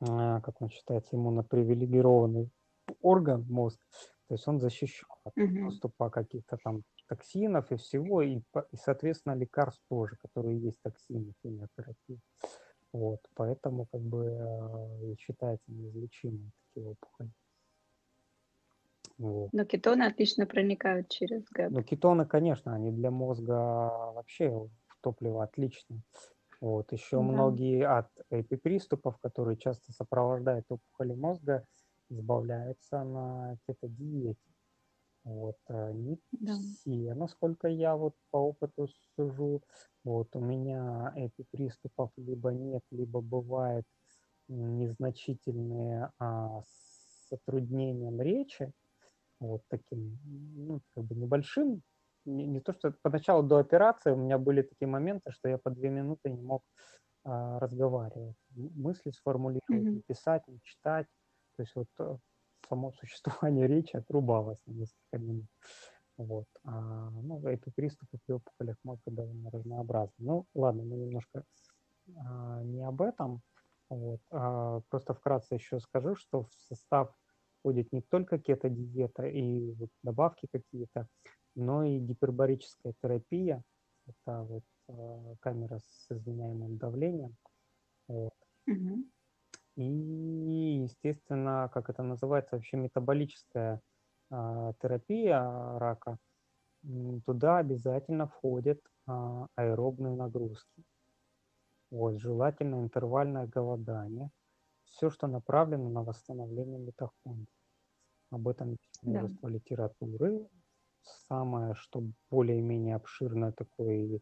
[0.04, 2.50] как он считается, иммунопривилегированный
[3.00, 3.80] орган, мозг,
[4.28, 9.82] то есть он защищен от доступа каких-то там токсинов и всего, и, и соответственно, лекарств
[9.88, 12.20] тоже, которые есть токсины химиотерапии.
[12.92, 17.30] Вот, поэтому как бы э, считается неизлечимым такие опухоли.
[19.18, 19.52] Вот.
[19.52, 21.70] Но кетоны отлично проникают через ГЭП.
[21.70, 23.54] Ну, кетоны, конечно, они для мозга
[24.14, 24.68] вообще
[25.00, 26.02] топливо отлично.
[26.62, 26.92] Вот.
[26.92, 27.22] Еще Да.
[27.22, 31.66] многие от эпиприступов, которые часто сопровождают опухоли мозга,
[32.10, 34.40] избавляются на кетодиете.
[35.24, 35.58] Вот.
[35.68, 36.58] э, Не Да.
[36.84, 39.62] все, насколько я вот по опыту сужу.
[40.04, 40.34] Вот.
[40.36, 43.84] У меня эпиприступов либо нет, либо бывает
[44.50, 48.72] м, незначительные а, с затруднением речи
[49.40, 51.82] вот таким, ну, как бы небольшим.
[52.24, 55.70] Не, не то, что поначалу до операции у меня были такие моменты, что я по
[55.70, 56.62] две минуты не мог
[57.24, 61.06] а, разговаривать, мысли сформулировать, не писать, не читать.
[61.56, 62.16] То есть вот э,
[62.68, 65.46] само существование речи отрубалось на несколько минут.
[66.16, 66.46] Вот.
[66.64, 70.14] А, ну, эти приступы при опухолях мозга довольно разнообразны.
[70.18, 71.44] Ну, ладно, мы немножко
[72.16, 73.42] а, не об этом.
[73.88, 74.20] Вот.
[74.30, 77.14] А, просто вкратце еще скажу, что в состав
[77.58, 81.06] входит не только кето-диета и вот добавки какие-то,
[81.54, 83.62] но и гипербарическая терапия.
[84.06, 87.36] Это вот э, камера с изменяемым давлением.
[88.08, 88.34] Вот.
[88.66, 89.10] Мгм.
[89.76, 89.82] И,
[90.82, 93.80] естественно, как это называется, вообще метаболическая
[94.30, 95.40] а, терапия
[95.78, 96.18] рака.
[97.24, 100.84] Туда обязательно входят а, аэробные нагрузки.
[101.90, 104.30] Вот, желательно интервальное голодание.
[104.84, 107.46] Все, что направлено на восстановление митохондрий.
[108.30, 109.20] Об этом есть Да.
[109.20, 110.48] множество литературы.
[111.02, 114.20] Самое, что более-менее обширное такое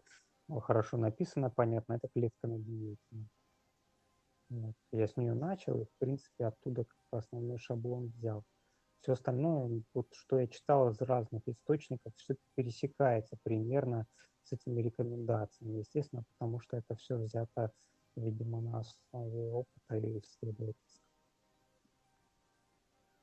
[0.51, 3.29] ну, хорошо написано, понятно, это клетка на диете.
[4.49, 4.75] Вот.
[4.90, 8.45] Я с нее начал и, в принципе, оттуда как основной шаблон взял.
[9.01, 14.07] Все остальное, вот что я читал из разных источников, все пересекается примерно
[14.43, 15.79] с этими рекомендациями.
[15.79, 17.71] Естественно, потому что это все взято,
[18.16, 21.07] видимо, на основе опыта и исследовательства.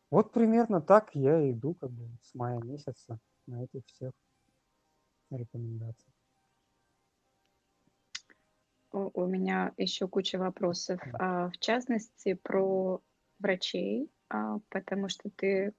[0.09, 4.11] Вот примерно так я иду как бы с мая месяца на этих всех
[5.31, 6.13] рекомендациях.
[8.91, 13.01] У, меня еще куча вопросов, а, в частности, про
[13.37, 15.73] врачей, а, потому что ты,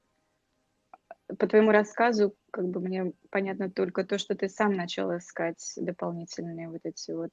[1.38, 6.68] по твоему рассказу, как бы мне понятно только то, что ты сам начал искать дополнительные
[6.68, 7.30] вот эти вот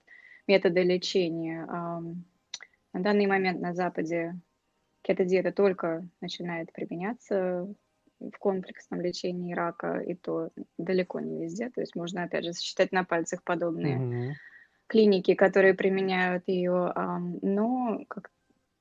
[0.47, 1.65] методы лечения.
[1.65, 4.39] На данный момент на Западе
[5.01, 7.67] кето-диета только начинает применяться
[8.19, 11.69] в комплексном лечении рака, и то далеко не везде.
[11.69, 14.33] То есть можно, опять же, сосчитать на пальцах подобные Мгм.
[14.87, 16.93] клиники, которые применяют ее.
[17.41, 18.31] Но, как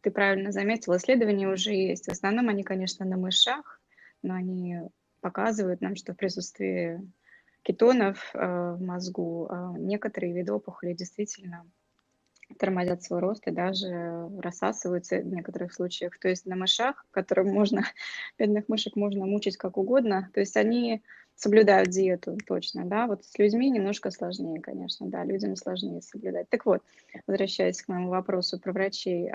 [0.01, 2.07] ты правильно заметил, исследования уже есть.
[2.07, 3.81] В основном они, конечно, на мышах,
[4.23, 4.81] но они
[5.21, 7.01] показывают нам, что в присутствии
[7.63, 11.67] кетонов э, в мозгу э, некоторые виды опухолей действительно
[12.59, 16.19] тормозят свой рост и даже рассасываются в некоторых случаях.
[16.19, 17.85] То есть на мышах, которым можно,
[18.39, 21.03] бедных мышек можно мучить как угодно, то есть они
[21.37, 26.49] соблюдают диету точно, да, вот с людьми немножко сложнее, конечно, да, людям сложнее соблюдать.
[26.49, 26.83] Так вот,
[27.27, 29.31] возвращаясь к моему вопросу про врачей,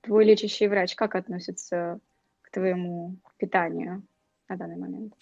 [0.00, 1.98] твой лечащий врач как относится
[2.42, 4.02] к твоему питанию
[4.48, 5.14] на данный момент?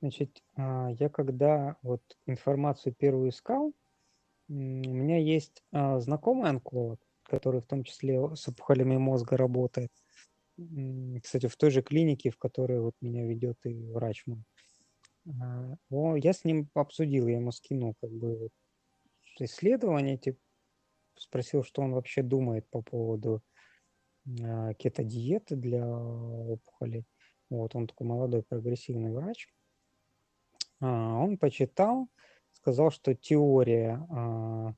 [0.00, 3.72] Значит, а, я когда вот информацию первую искал,
[4.50, 9.92] у меня есть а, знакомый онколог, который в том числе с опухолями мозга работает.
[11.22, 14.42] Кстати, в той же клинике, в которой вот меня ведет и врач мой.
[15.40, 18.52] А, о, Я с ним обсудил, я ему скинул как бы вот
[19.38, 20.40] исследования, типа,
[21.14, 23.42] спросил, что он вообще думает по поводу
[24.42, 27.04] а, кето-диеты для опухолей.
[27.50, 29.48] Вот, он такой молодой прогрессивный врач.
[30.80, 32.08] Он почитал,
[32.62, 34.74] сказал, что теория а,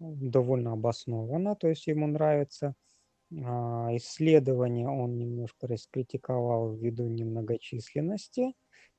[0.00, 2.74] довольно обоснована, то есть ему нравится.
[3.44, 8.54] А, Исследование он немножко раскритиковал ввиду немногочисленности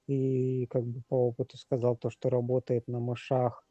[0.07, 3.65] и как бы по опыту сказал то, что работает на мышах,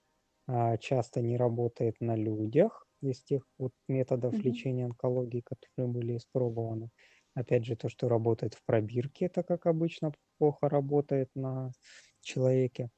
[0.47, 4.45] а, часто не работает на людях из тех вот методов Мгм.
[4.45, 6.91] лечения онкологии, которые были испробованы.
[7.35, 11.73] Опять же, то, что работает в пробирке, это, как обычно, плохо работает на
[12.21, 12.91] человеке.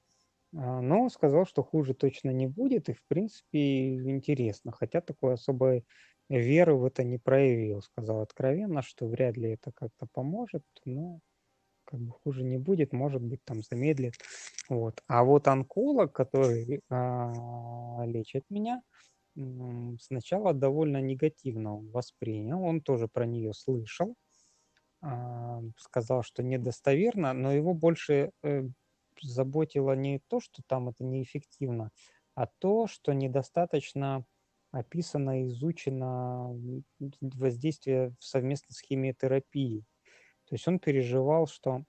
[0.55, 4.73] А, Но сказал, что хуже точно не будет, и, в принципе, интересно.
[4.73, 5.85] Хотя такой особой
[6.29, 7.83] веры в это не проявил.
[7.83, 11.21] Сказал откровенно, что вряд ли это как-то поможет, но
[11.85, 14.15] как бы хуже не будет, может быть, там замедлит.
[14.69, 15.03] Вот.
[15.09, 18.83] А вот онколог, который а, лечит меня,
[20.01, 24.15] сначала довольно негативно воспринял, он тоже про нее слышал,
[25.03, 28.65] а, сказал, что недостоверно, но его больше э,
[29.21, 31.91] заботило не то, что там это неэффективно,
[32.35, 34.25] а то, что недостаточно
[34.71, 36.59] описано, изучено
[37.21, 39.85] воздействие совместно с химиотерапией.
[40.47, 41.85] То есть он переживал, что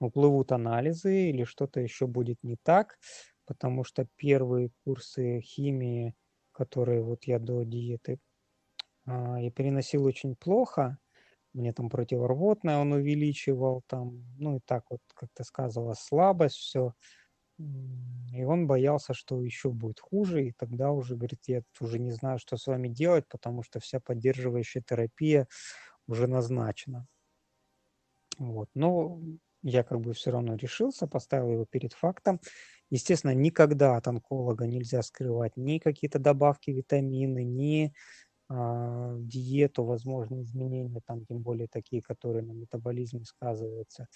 [0.00, 2.98] уплывут анализы или что-то еще будет не так,
[3.46, 6.14] потому что первые курсы химии,
[6.52, 8.20] которые вот я до диеты
[9.08, 10.98] а, я переносил очень плохо,
[11.58, 16.94] мне там противорвотное он увеличивал, там, ну и так вот как-то сказывалась слабость, все.
[17.58, 22.38] И он боялся, что еще будет хуже, и тогда уже, говорит, я уже не знаю,
[22.38, 25.48] что с вами делать, потому что вся поддерживающая терапия
[26.06, 27.06] уже назначена.
[28.38, 28.68] Вот.
[28.74, 29.20] Но
[29.62, 32.40] я как бы все равно решился, поставил его перед фактом.
[32.90, 37.92] Естественно, никогда от онколога нельзя скрывать ни какие-то добавки, витамины, ни
[38.50, 44.06] диету, возможные изменения, там тем более такие, которые на метаболизме сказываются.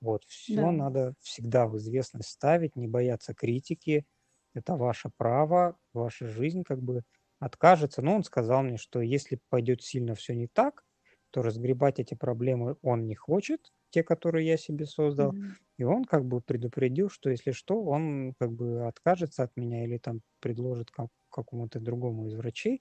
[0.00, 0.72] Вот, все Да.
[0.72, 4.06] надо всегда в известность ставить, не бояться критики.
[4.54, 7.02] Это ваше право, ваша жизнь как бы
[7.40, 8.02] откажется.
[8.02, 10.84] Но он сказал мне, что если пойдет сильно все не так,
[11.30, 15.36] то разгребать эти проблемы он не хочет, те, которые я себе создал.
[15.36, 15.54] Мгм.
[15.78, 19.98] И он как бы предупредил, что если что, он как бы откажется от меня или
[19.98, 22.80] там предложит как, какому-то другому из врачей.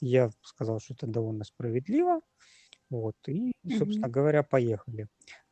[0.00, 2.20] Я сказал, что это довольно справедливо.
[2.90, 3.16] Вот.
[3.28, 4.12] И, собственно Мгм.
[4.12, 5.08] говоря, поехали.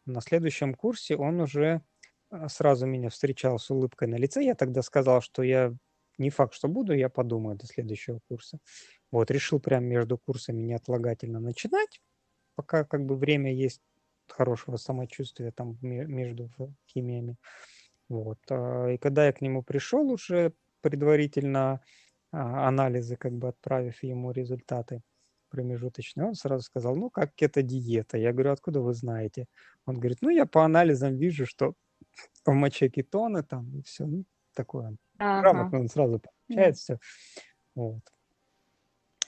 [0.07, 1.83] На следующем курсе он уже
[2.31, 4.45] а, сразу меня встречал с улыбкой на лице.
[4.45, 5.75] Я тогда сказал, что я
[6.19, 8.59] не факт, что буду, я подумаю до следующего курса.
[9.13, 12.01] Вот, решил прямо между курсами неотлагательно начинать,
[12.57, 13.83] пока как бы время есть
[14.29, 16.51] хорошего самочувствия там ме- между
[16.89, 17.37] химиями.
[18.09, 18.39] Вот.
[18.51, 21.81] а, И когда я к нему пришел уже предварительно
[22.35, 25.03] анализы, как бы отправив ему результаты
[25.51, 28.19] промежуточные, он сразу сказал, ну, как это диета?
[28.19, 29.47] Я говорю, откуда вы знаете?
[29.87, 31.75] Он говорит, ну, я по анализам вижу, что
[32.47, 34.97] в моче кетоны там и все, ну, такое.
[35.19, 35.43] Ага.
[35.43, 36.99] Грамотно он сразу получает все.
[37.75, 38.03] Вот.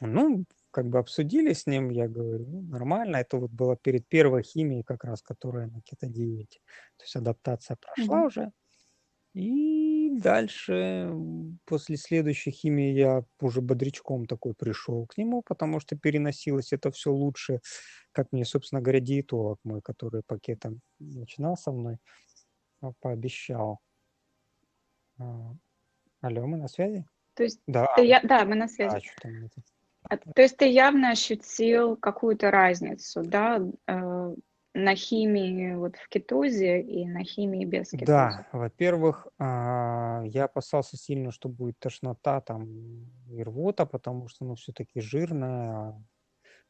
[0.00, 3.16] Ну, как бы обсудили с ним, я говорю, ну, нормально.
[3.16, 6.60] Это вот было перед первой химией как раз, которая на кетодиете.
[6.98, 8.26] То есть адаптация прошла Мгм.
[8.26, 8.52] уже.
[9.34, 9.42] И
[10.10, 11.12] дальше,
[11.64, 17.10] после следующей химии я уже бодрячком такой пришел к нему, потому что переносилось это все
[17.10, 17.60] лучше,
[18.12, 21.98] как мне, собственно говоря, диетолог мой, который пакетом начинал со мной,
[22.80, 23.80] а, пообещал.
[25.18, 25.54] А,
[26.20, 27.06] Алло, мы на связи?
[27.34, 28.20] То есть Да, ты а, я...
[28.22, 29.04] Да, мы на связи.
[29.04, 29.62] что там это?
[30.08, 34.34] А, То есть ты явно ощутил какую-то разницу, да, э,
[34.76, 38.44] на химии вот в кетозе и на химии без кетоза?
[38.44, 42.66] Да, во-первых, а, я опасался сильно, что будет тошнота там
[43.30, 46.02] и рвота, потому что, ну, все-таки жирная, а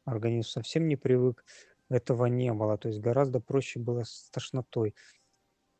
[0.05, 1.45] организм совсем не привык.
[1.89, 4.95] Этого не было, то есть гораздо проще было с тошнотой.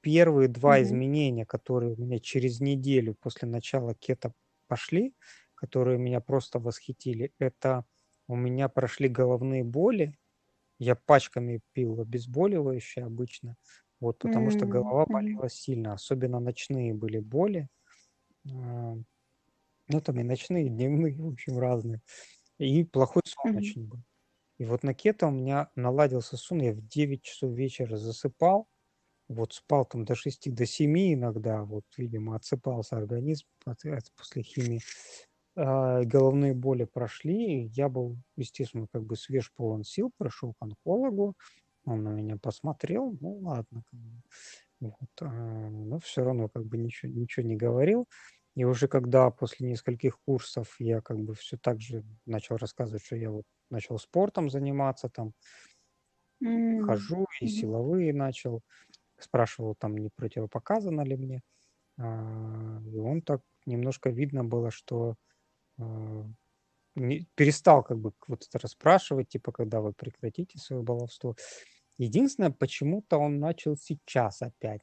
[0.02, 0.82] Первые два Мгм.
[0.84, 4.34] изменения, которые у меня через неделю после начала кето
[4.68, 5.16] пошли,
[5.56, 7.86] которые меня просто восхитили, это
[8.28, 10.18] у меня прошли головные боли.
[10.80, 13.58] Я пачками пил обезболивающее обычно,
[14.00, 17.70] вот, потому что голова болела сильно, особенно ночные были боли.
[18.50, 18.96] А,
[19.90, 22.02] Ну, там и ночные, и дневные, в общем, разные.
[22.60, 23.58] И плохой сон Мгм.
[23.58, 24.00] очень был.
[24.60, 28.70] И вот на кето у меня наладился сон, я в 9 часов вечера засыпал,
[29.30, 34.44] вот спал там до 6, до 7 иногда, вот, видимо, отсыпался организм от- от- после
[34.44, 34.86] химии.
[35.58, 41.36] А, Головные боли прошли, я был, естественно, как бы свеж, полон сил, пришел к онкологу,
[41.86, 44.22] он на меня посмотрел, ну ладно, как бы,
[44.82, 45.26] вот, а,
[45.70, 48.08] но все равно как бы ничего, ничего не говорил.
[48.56, 53.16] И уже когда после нескольких курсов я как бы все так же начал рассказывать, что
[53.16, 55.34] я вот начал спортом заниматься, там
[56.42, 58.62] М, хожу и силовые начал,
[59.20, 61.42] спрашивал там, не противопоказано ли мне.
[62.00, 65.16] А, И он так немножко видно было, что
[65.78, 71.36] не- перестал как бы вот это расспрашивать, типа, когда вы прекратите свое баловство.
[71.98, 74.82] Единственное, почему-то он начал сейчас опять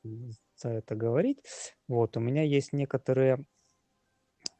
[0.56, 1.38] за это говорить.
[1.88, 3.44] Вот, у меня есть некоторые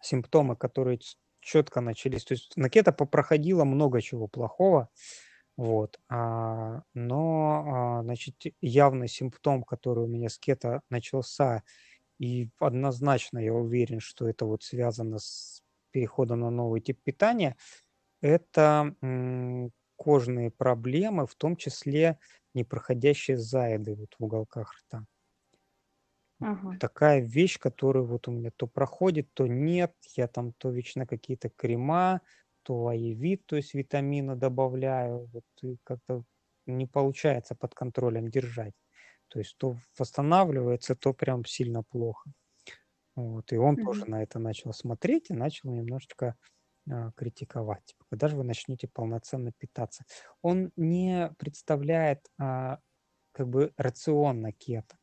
[0.01, 1.01] симптомы, которые
[1.41, 2.25] четко начались.
[2.25, 4.89] То есть на кето попроходило много чего плохого,
[5.57, 11.63] вот, а, но, а, значит, явный симптом, который у меня с кето начался,
[12.19, 15.64] и однозначно я уверен, что это вот связано с
[15.95, 17.57] переходом на новый тип питания,
[18.23, 18.95] это
[19.97, 22.19] кожные проблемы, в том числе
[22.55, 25.07] непроходящие заеды вот в уголках рта.
[26.41, 26.79] Ага.
[26.79, 29.95] Такая вещь, которая вот у меня то проходит, то нет.
[30.17, 32.21] Я там то вечно какие-то крема,
[32.63, 35.29] то аевит, то есть витамины добавляю.
[35.33, 36.25] Вот и как-то
[36.67, 38.75] не получается под контролем держать.
[39.29, 42.33] То есть то восстанавливается, то прям сильно плохо.
[43.17, 43.53] Вот.
[43.53, 44.05] И он тоже Мгм.
[44.07, 46.37] на это начал смотреть и начал немножечко
[46.91, 47.85] а, критиковать.
[47.87, 50.05] Типа, когда же вы начнете полноценно питаться?
[50.43, 52.81] Он не представляет а,
[53.33, 54.99] как бы рацион на кето.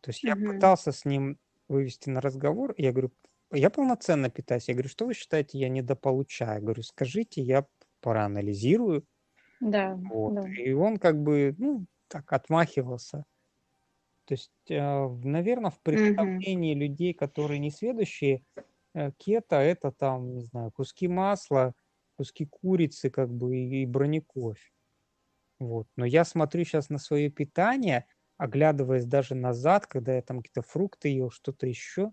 [0.00, 0.70] То есть я Мгм.
[0.76, 1.38] пытался с ним
[1.68, 3.12] вывести на разговор, и я говорю,
[3.52, 4.68] я полноценно питаюсь.
[4.68, 6.54] Я говорю, что вы считаете, я недополучаю?
[6.56, 7.66] Я говорю, скажите, я
[8.00, 9.06] проанализирую.
[9.74, 10.34] Да, Вот.
[10.38, 10.44] да.
[10.58, 13.24] И он как бы, ну, так отмахивался.
[14.28, 18.44] То есть, наверное, в представлении людей, которые не сведущие,
[18.94, 21.72] э, кето это там, не знаю, куски масла,
[22.18, 24.70] куски курицы, как бы и, и бронекофе.
[25.58, 25.86] Вот.
[25.96, 28.04] Но я смотрю сейчас на свое питание,
[28.36, 32.12] оглядываясь даже назад, когда я там какие-то фрукты ел, что-то еще,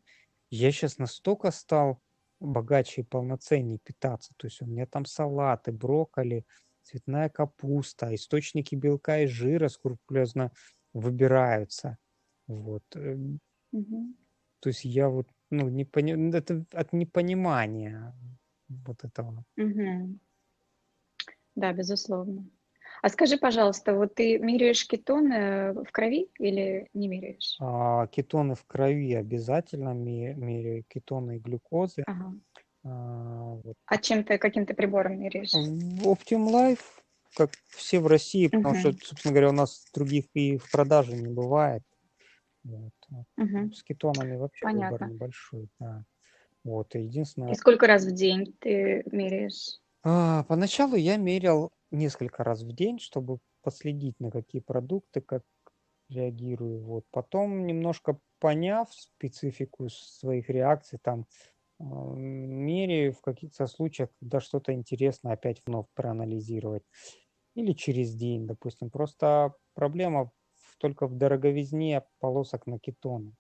[0.50, 2.00] я сейчас настолько стал
[2.40, 4.34] богаче и полноценнее питаться.
[4.38, 6.46] То есть у меня там салаты, брокколи,
[6.84, 10.54] цветная капуста, источники белка и жира скрупулезно
[10.94, 11.98] выбираются.
[12.48, 12.84] Вот.
[13.72, 14.16] Мгм.
[14.60, 16.36] То есть я вот, ну, не пони...
[16.36, 18.16] это от непонимания
[18.68, 19.44] вот этого.
[19.58, 20.20] Мгм.
[21.56, 22.50] Да, безусловно.
[23.02, 27.58] А скажи, пожалуйста, вот ты меряешь кетоны в крови или не меряешь?
[27.60, 32.04] А, кетоны в крови обязательно ме- меряю, кетоны и глюкозы.
[32.08, 32.34] Ага.
[32.84, 33.76] А, вот.
[33.86, 35.52] А чем ты, каким ты прибором меряешь?
[35.52, 36.82] В Optim Life,
[37.36, 39.00] как все в России, потому что, Мгм.
[39.02, 41.84] собственно говоря, у нас других и в продаже не бывает.
[42.66, 42.94] Вот.
[43.38, 43.72] Мгм.
[43.72, 45.06] С кетонами вообще выбор Понятно.
[45.06, 46.06] небольшой, да.
[46.66, 47.02] Вот, и
[47.48, 49.80] И единственное, сколько раз в день ты меряешь?
[50.04, 55.44] а, поначалу я мерял несколько раз в день, чтобы последить, на какие продукты, как
[56.10, 56.84] реагирую.
[56.84, 57.06] Вот.
[57.12, 61.28] Потом, немножко поняв специфику своих реакций, там,
[61.80, 66.84] а, меряю в каких-то случаях, когда что-то интересно опять вновь проанализировать.
[67.56, 68.90] Или через день, допустим.
[68.92, 70.32] Просто проблема
[70.78, 73.34] только в дороговизне полосок на кетоны.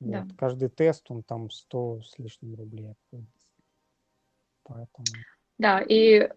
[0.00, 0.22] Да.
[0.22, 0.36] Вот.
[0.36, 3.46] Каждый тест, он там 100 с лишним рублей обходится.
[4.64, 5.06] Поэтому...
[5.58, 6.28] Да, и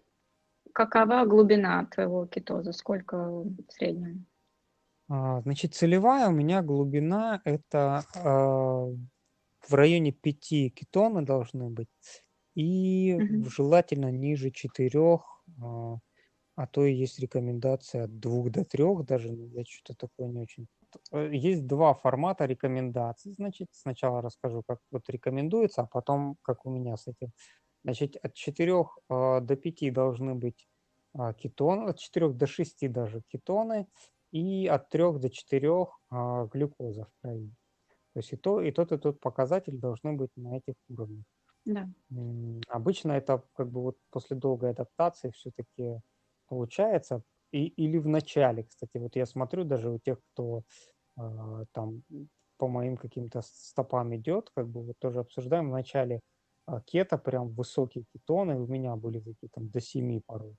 [0.72, 2.72] какова глубина твоего кетоза?
[2.72, 4.26] Сколько в среднем?
[5.08, 8.86] А, Значит, целевая у меня глубина это а,
[9.68, 11.88] в районе 5 кетоны должны быть.
[12.54, 13.44] И Мгм.
[13.50, 15.20] желательно ниже 4,
[15.62, 15.98] а
[16.66, 19.32] то и есть рекомендация от 2 до 3 даже.
[19.32, 20.66] но Я что-то такое не очень.
[21.12, 23.32] Э, Есть два формата рекомендаций.
[23.32, 27.32] Значит, сначала расскажу, как вот рекомендуется, а потом, как у меня с этим.
[27.84, 30.68] Значит, от 4 до 5 должны быть
[31.14, 33.86] а, кетоны, от 4 до 6 даже кетоны,
[34.32, 37.50] и от 3 до 4 а, глюкоза в крови.
[38.12, 41.24] То есть и, то, и тот, и тот показатель должны быть на этих уровнях.
[41.64, 41.88] Да.
[42.68, 46.00] Обычно это как бы вот после долгой адаптации все-таки
[46.50, 47.22] получается.
[47.52, 50.64] И, или в начале, кстати, вот я смотрю даже у тех, кто
[51.16, 52.02] а, там
[52.58, 56.20] по моим каким-то стопам идет, как бы вот тоже обсуждаем в начале
[56.66, 60.56] а, кето, прям высокие кетоны, у меня были такие там до 7 порой.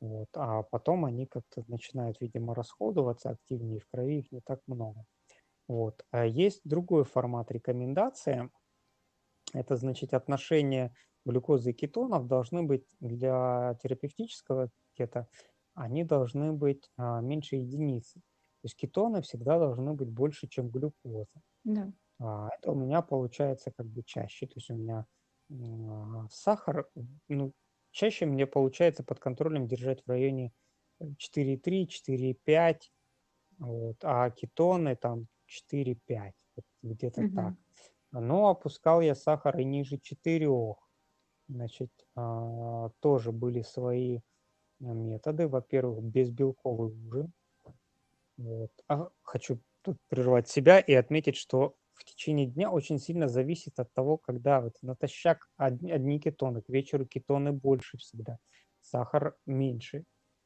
[0.00, 0.28] Вот.
[0.34, 5.04] А потом они как-то начинают, видимо, расходоваться активнее, в крови их не так много.
[5.68, 6.04] Вот.
[6.10, 8.50] А есть другой формат рекомендации.
[9.54, 10.94] Это значит отношение
[11.24, 15.28] глюкозы и кетонов должны быть для терапевтического кета,
[15.74, 18.20] они должны быть а, меньше единицы.
[18.20, 21.26] То есть кетоны всегда должны быть больше, чем глюкоза.
[21.64, 21.92] Да.
[22.20, 24.46] А, это у меня получается как бы чаще.
[24.46, 25.06] То есть у меня
[25.50, 26.88] м, сахар,
[27.28, 27.52] ну,
[27.90, 30.52] чаще мне получается под контролем держать в районе
[31.18, 32.92] 4,3, 4,5,
[33.58, 37.32] вот, а кетоны там 4,5, вот где-то Мгм.
[37.34, 37.56] так.
[38.12, 40.78] Но опускал я сахар и ниже 4.
[41.48, 44.22] Значит, а, тоже были свои а,
[44.80, 45.48] методы.
[45.48, 47.32] Во-первых, безбелковый ужин.
[48.36, 48.70] Вот.
[48.88, 53.92] А хочу тут прервать себя и отметить, что в течение дня очень сильно зависит от
[53.94, 58.38] того, когда вот натощак одни, одни кетоны, к вечеру кетоны больше всегда,
[58.80, 60.04] сахар меньше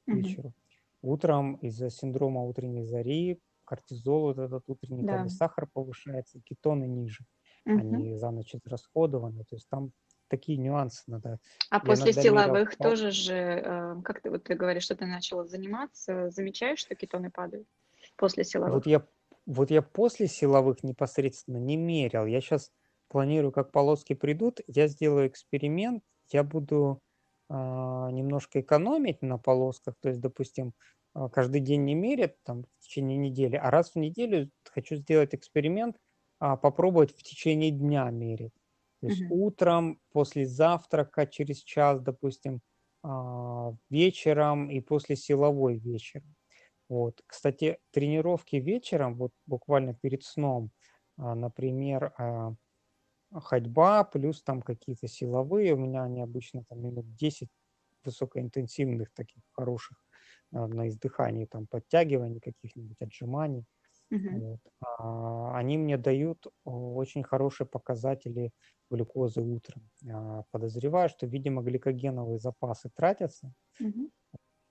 [0.08, 0.54] к вечеру.
[1.02, 5.28] Утром из-за синдрома утренней зари кортизол, вот этот утренний, Да.
[5.28, 7.24] сахар повышается, кетоны ниже,
[7.66, 8.04] Мгм.
[8.04, 9.92] они за ночь израсходованы, то есть там
[10.30, 11.40] такие нюансы надо.
[11.68, 15.06] А Я после силовых по- тоже же, э, как ты вот ты говоришь, что ты
[15.06, 17.68] начала заниматься, замечаешь, что кетоны падают
[18.16, 18.72] после силовых?
[18.72, 19.06] Вот я,
[19.46, 22.26] вот я после силовых непосредственно не мерял.
[22.26, 22.72] Я сейчас
[23.08, 27.00] планирую, как полоски придут, я сделаю эксперимент, я буду
[27.48, 30.74] а, немножко экономить на полосках, то есть, допустим,
[31.14, 35.34] а, каждый день не мерят там в течение недели, а раз в неделю хочу сделать
[35.34, 35.96] эксперимент,
[36.38, 38.52] а, попробовать в течение дня мерить.
[39.00, 39.30] То есть Мгм.
[39.30, 42.60] утром, после завтрака, через час, допустим,
[43.02, 46.34] а, вечером и после силовой вечером.
[46.88, 47.22] Вот.
[47.26, 50.72] Кстати, тренировки вечером, вот буквально перед сном,
[51.18, 52.54] а, например, а,
[53.34, 57.50] ходьба плюс там какие-то силовые, у меня они обычно там минут 10
[58.04, 59.98] высокоинтенсивных таких хороших
[60.52, 63.66] на издыхании, там подтягиваний каких-нибудь, отжиманий.
[64.10, 64.42] Мгм.
[64.42, 64.60] Вот.
[64.98, 68.52] А, Они мне дают очень хорошие показатели
[68.90, 69.90] глюкозы утром.
[70.10, 74.10] А, Подозреваю, что, видимо, гликогеновые запасы тратятся, Мгм.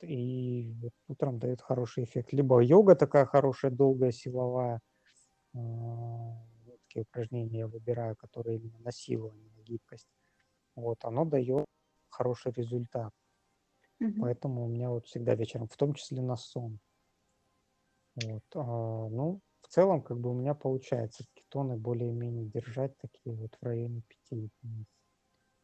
[0.01, 0.73] и
[1.07, 2.31] утром дает хороший эффект.
[2.33, 4.81] Либо йога такая хорошая, долгая, силовая,
[5.55, 5.59] а,
[6.87, 10.07] такие упражнения я выбираю, которые именно на силу, а не на гибкость.
[10.75, 11.65] Вот, оно дает
[12.09, 13.13] хороший результат.
[13.99, 14.23] Мгм.
[14.23, 16.79] Поэтому у меня вот всегда вечером, в том числе на сон.
[18.19, 18.59] Вот, а,
[19.09, 24.01] ну, в целом, как бы у меня получается кетоны более-менее держать такие вот в районе
[24.07, 24.87] 5 единиц.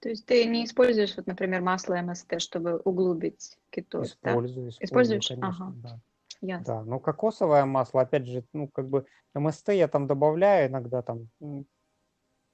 [0.01, 4.39] То есть ты не используешь, вот, например, масло МСТ, чтобы углубить кетоз, да?
[4.39, 5.23] Использую, использую, Используешь?
[5.23, 5.99] конечно, Ага, да.
[6.41, 6.65] ясно.
[6.65, 11.29] Да, но кокосовое масло, опять же, ну, как бы МСТ я там добавляю иногда, там,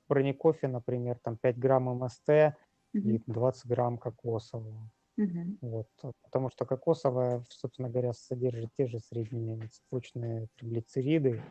[0.09, 2.55] бронекофе, например, там 5 грамм МСТ
[2.93, 3.17] Мгм.
[3.17, 4.91] и 20 грамм кокосового.
[5.21, 5.57] Мгм.
[5.61, 11.43] Вот, а, потому что кокосовая, собственно говоря, содержит те же средние цепочные триглицериды.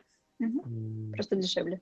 [0.64, 1.80] М, Просто дешевле.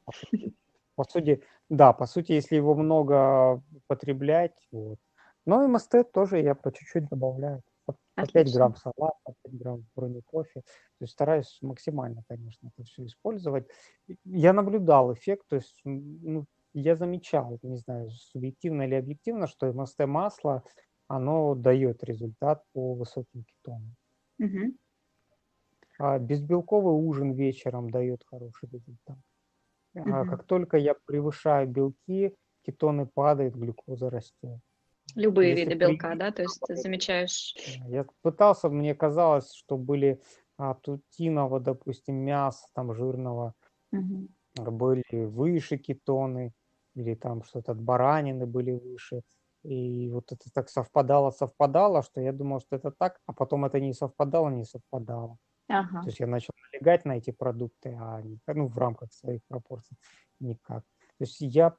[0.97, 4.99] По сути, да, по сути, если его много употреблять, вот.
[5.47, 7.63] Но МСТ тоже я по чуть-чуть добавляю.
[7.87, 8.51] По, по 5 Отлично.
[8.51, 10.61] грамм салат, по 5 грамм брони кофе.
[10.63, 13.69] То есть стараюсь максимально, конечно, это все использовать.
[14.25, 20.07] Я наблюдал эффект, то есть ну, я замечал, не знаю, субъективно или объективно, что МСТ
[20.07, 20.65] масло,
[21.09, 23.97] оно дает результат по высоким кетонам.
[24.39, 24.79] Мгм.
[25.99, 29.19] А безбелковый ужин вечером дает хороший результат.
[29.95, 30.31] А Мгм.
[30.31, 34.61] как только я превышаю белки, кетоны падают, глюкоза растет.
[35.17, 36.31] Любые Если виды белка, да?
[36.31, 37.57] То есть ты замечаешь...
[37.89, 40.21] Я пытался, мне казалось, что были
[40.57, 43.55] а, тутиного, допустим, мяса там жирного,
[43.93, 46.53] а, были выше кетоны,
[46.95, 49.23] или там что-то от баранины были выше.
[49.65, 53.81] И вот это так совпадало, совпадало, что я думал, что это так, а потом это
[53.81, 55.39] не совпадало, не совпадало.
[55.69, 56.01] Ага.
[56.01, 59.97] То есть я начал налегать на эти продукты, а не, ну, в рамках своих пропорций
[60.41, 60.83] никак.
[61.19, 61.77] То есть я,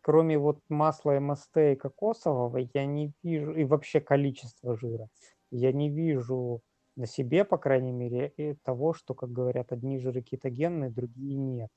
[0.00, 5.08] кроме вот масла МСТ и кокосового, я не вижу, и вообще количество жира,
[5.50, 6.62] я не вижу
[6.96, 11.70] на себе, по крайней мере, и того, что, как говорят, одни жиры кетогенные, другие нет.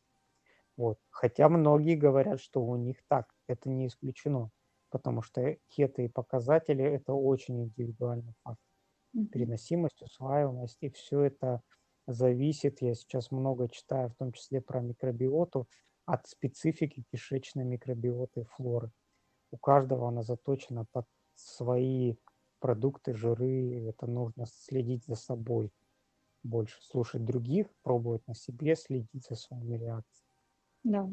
[0.77, 0.97] Вот.
[1.09, 4.49] Хотя многие говорят, что у них так, это не исключено,
[4.89, 8.35] потому что кето и показатели– это очень индивидуальный
[9.13, 9.29] Мгм.
[9.31, 11.61] переносимость, усваиваемость, и все это
[12.07, 15.67] зависит, я сейчас много читаю, в том числе про микробиоту,
[16.05, 18.91] от специфики кишечной микробиоты флоры.
[19.51, 22.15] У каждого она заточена под свои
[22.59, 25.71] продукты, жиры, это нужно следить за собой
[26.43, 30.25] больше, слушать других, пробовать на себе, следить за своими реакциями.
[30.83, 31.09] Да.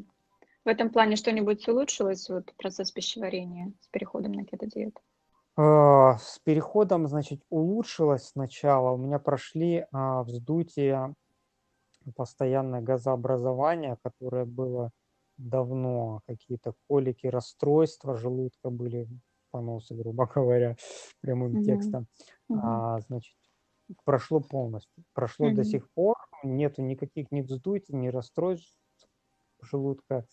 [0.65, 4.99] В этом плане что-нибудь улучшилось, вот процесс пищеварения с переходом на кето-диету?
[5.55, 8.91] А, С переходом, значит, улучшилось сначала.
[8.91, 11.15] У меня прошли а, вздутие,
[12.15, 14.91] постоянное газообразование, которое было
[15.37, 19.07] давно, какие-то колики, расстройства желудка были,
[19.51, 20.75] поносы, грубо говоря,
[21.21, 21.57] прямым Мгм.
[21.57, 22.07] текстом.
[22.49, 22.83] Мгм.
[22.83, 23.35] А, значит,
[24.05, 25.03] прошло полностью.
[25.13, 25.65] Прошло до Мгм.
[25.65, 28.77] сих пор, нету никаких ни вздутий, ни расстройств
[29.61, 30.27] желудка.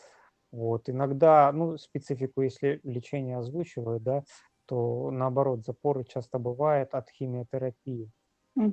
[0.52, 0.88] Вот.
[0.88, 4.24] Иногда, ну, специфику, если лечение озвучивают, да,
[4.66, 8.10] то наоборот, запоры часто бывают от химиотерапии.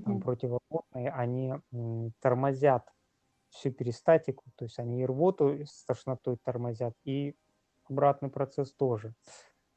[0.03, 0.21] Там Мгм.
[0.21, 2.89] противопотные, они м, тормозят
[3.49, 7.35] всю перистатику, то есть они и рвоту с тошнотой тормозят, и
[7.89, 9.15] обратный процесс тоже.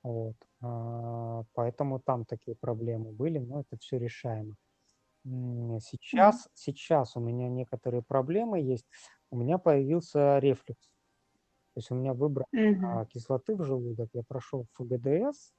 [0.05, 0.37] Вот.
[0.63, 4.57] А, Поэтому там такие проблемы были, но это все решаемо.
[5.25, 8.87] Сейчас, сейчас у меня некоторые проблемы есть.
[9.31, 10.91] У меня появился рефлюкс.
[11.81, 13.01] То есть у меня выброс Мгм.
[13.01, 15.53] а, кислоты в желудок, я прошел ФГДС,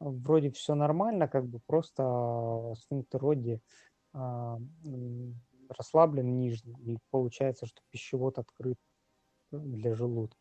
[0.00, 3.60] вроде все нормально, как бы просто а, сфинктер Родди
[4.14, 4.58] а,
[5.78, 8.78] расслаблен нижний, и получается, что пищевод открыт
[9.52, 10.38] для желудка.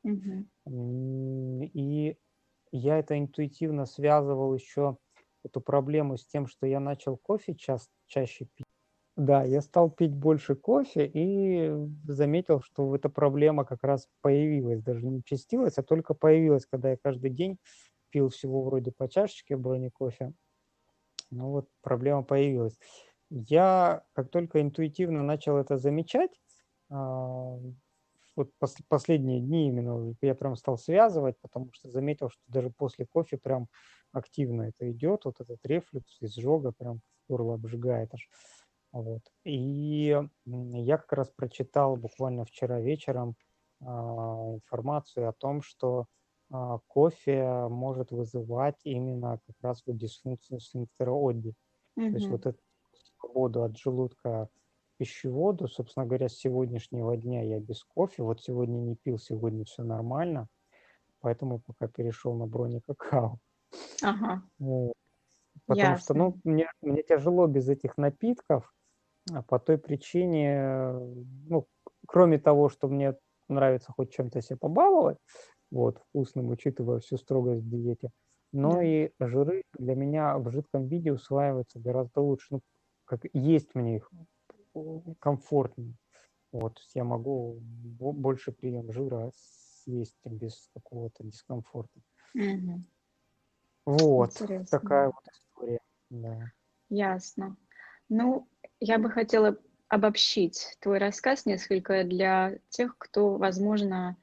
[0.67, 2.17] М, И
[2.73, 4.99] я это интуитивно связывал еще
[5.45, 8.66] эту проблему с тем, что я начал кофе час, чаще пить.
[9.17, 11.71] Да, я стал пить больше кофе и
[12.07, 16.97] заметил, что эта проблема как раз появилась, даже не частилась, а только появилась, когда я
[16.97, 17.57] каждый день
[18.11, 20.33] пил всего вроде по чашечке брони кофе.
[21.31, 22.79] Ну вот проблема появилась.
[23.29, 26.41] Я как только интуитивно начал это замечать,
[26.89, 27.57] а,
[28.35, 33.05] вот пос- последние дни именно я прям стал связывать, потому что заметил, что даже после
[33.05, 33.67] кофе прям
[34.13, 38.29] активно это идет, вот этот рефлюкс, изжога прям горло обжигает аж.
[38.97, 39.21] Вот.
[39.43, 43.35] И я как раз прочитал буквально вчера вечером
[43.79, 46.07] а, информацию о том, что
[46.49, 51.53] а, кофе может вызывать именно как раз вот дисфункцию сфинктера Одди.
[51.97, 52.11] Mm-hmm.
[52.11, 52.59] То есть вот эту
[53.19, 54.49] свободу от желудка
[54.97, 59.83] пищеводу, собственно говоря, с сегодняшнего дня я без кофе, вот сегодня не пил, сегодня все
[59.83, 60.47] нормально,
[61.19, 63.37] поэтому пока перешел на брони какао.
[64.01, 64.41] Ага.
[64.57, 64.93] Вот.
[65.67, 66.03] Потому Ясно.
[66.03, 68.73] что, ну, мне, мне тяжело без этих напитков,
[69.47, 70.93] по той причине,
[71.47, 71.67] ну,
[72.07, 73.15] кроме того, что мне
[73.49, 75.17] нравится хоть чем-то себе побаловать,
[75.71, 78.09] вот, вкусным, учитывая всю строгость в диете,
[78.51, 78.83] но да.
[78.83, 82.47] и жиры для меня в жидком виде усваиваются гораздо лучше.
[82.51, 82.61] Ну,
[83.05, 84.11] как есть мне их
[85.19, 85.95] комфортнее.
[86.51, 91.99] Вот, я могу больше прием жира съесть без какого-то дискомфорта.
[92.33, 92.81] Угу.
[93.85, 94.79] Вот, Интересно.
[94.79, 95.79] такая вот история.
[96.09, 96.51] Да.
[96.89, 97.57] Ясно.
[98.09, 98.47] Ну,
[98.79, 99.57] я бы хотела
[99.87, 104.17] обобщить твой рассказ несколько для тех, кто, возможно,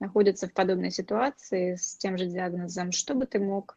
[0.00, 2.92] находится в подобной ситуации с тем же диагнозом.
[2.92, 3.76] Что бы ты мог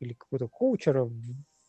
[0.00, 1.10] или какого-то коучера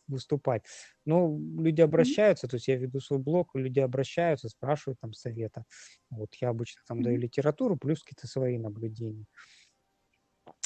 [0.08, 0.64] выступать,
[1.04, 5.64] но люди обращаются, то есть я веду свой блог, люди обращаются, спрашивают там совета.
[6.10, 9.26] Вот я обычно там даю литературу, плюс какие-то свои наблюдения.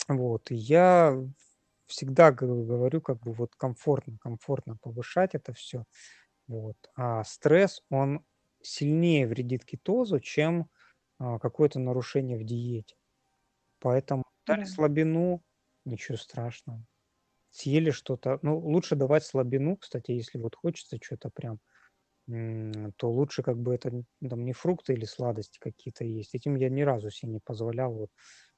[0.08, 1.16] Вот, и я
[1.86, 5.84] всегда говорю, как бы вот комфортно, комфортно повышать это все.
[6.48, 6.76] Вот.
[6.96, 8.24] А стресс, он
[8.62, 10.70] сильнее вредит кетозу, чем
[11.18, 12.96] а, какое-то нарушение в диете.
[13.82, 15.42] Поэтому дали слабину,
[15.84, 16.84] ничего страшного.
[17.50, 18.38] Съели что-то.
[18.42, 21.58] Ну, лучше давать слабину, кстати, если вот хочется что-то прям,
[22.96, 26.32] то лучше как бы это там не фрукты или сладости какие-то есть.
[26.34, 28.10] Этим я ни разу себе не позволял вот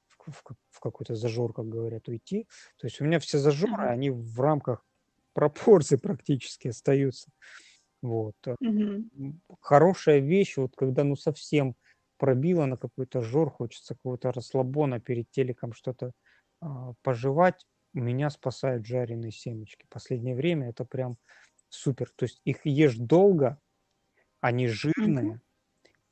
[0.07, 2.47] в, в, в какой-то зажор, как говорят, уйти.
[2.77, 4.85] То есть у меня все зажоры, они в рамках
[5.33, 7.31] пропорций практически остаются.
[8.03, 8.35] Вот.
[8.45, 9.39] Угу.
[9.59, 11.75] Хорошая вещь, вот когда ну совсем
[12.17, 16.11] пробило на какой-то жор, хочется какого-то расслабона перед телеком что-то
[16.61, 19.85] а, пожевать, меня спасают жареные семечки.
[19.89, 21.17] Последнее время это прям
[21.69, 22.09] супер.
[22.15, 23.59] То есть их ешь долго,
[24.41, 25.41] они жирные.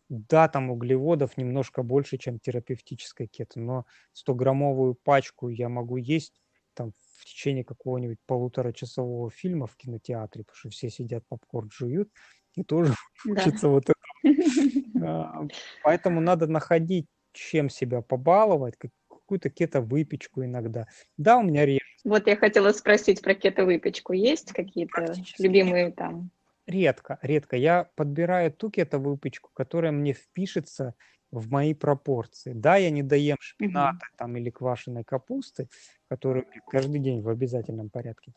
[0.09, 6.39] Да, там углеводов немножко больше, чем терапевтическая кето, но 100-граммовую пачку я могу есть
[6.73, 12.09] там в течение какого-нибудь полуторачасового фильма в кинотеатре, потому что все сидят попкорн жуют,
[12.55, 12.93] и тоже
[13.25, 13.33] да.
[13.35, 13.89] хочется вот
[15.83, 20.87] поэтому надо находить, чем себя побаловать, какую-то кето-выпечку иногда.
[21.17, 21.79] Да, у меня реже.
[22.03, 24.13] Вот я хотела спросить про кето-выпечку.
[24.13, 26.29] Есть какие-то любимые там?
[26.67, 27.57] Редко, редко.
[27.57, 30.95] Я подбираю ту кето-выпечку, которая мне впишется
[31.31, 32.53] в мои пропорции.
[32.53, 34.17] Да, я не доем шпината угу.
[34.17, 35.67] там или квашеной капусты,
[36.09, 38.33] которую каждый день в обязательном порядке.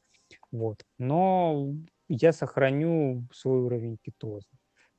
[0.50, 0.84] Вот.
[0.98, 1.74] Но
[2.08, 4.48] я сохраню свой уровень кетоза.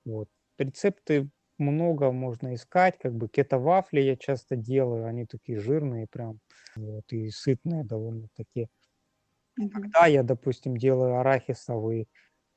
[0.06, 0.30] Вот.
[0.58, 6.40] Рецепты много можно искать, как бы кето-вафли я часто делаю, они такие жирные прям,
[6.76, 8.68] вот, и сытные довольно-таки.
[9.60, 9.70] Mm-hmm.
[9.70, 12.08] Когда я, допустим, делаю арахисовый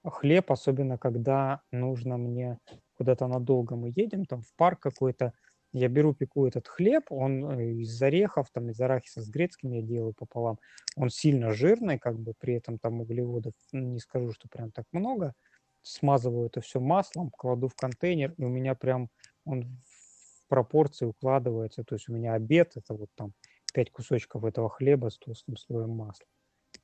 [0.05, 2.59] хлеб, особенно когда нужно мне
[2.95, 5.33] куда-то надолго мы едем, там в парк какой-то,
[5.73, 9.83] я беру, пеку этот хлеб, он э, из орехов, там из арахиса с грецким я
[9.83, 10.59] делаю пополам,
[10.97, 15.35] он сильно жирный, как бы при этом там углеводов, не скажу, что прям так много,
[15.83, 19.11] смазываю это все маслом, кладу в контейнер, и у меня прям
[19.45, 21.85] он в пропорции укладывается.
[21.85, 23.33] То есть у меня обед, это вот там
[23.73, 26.27] 5 кусочков этого хлеба с толстым слоем масла.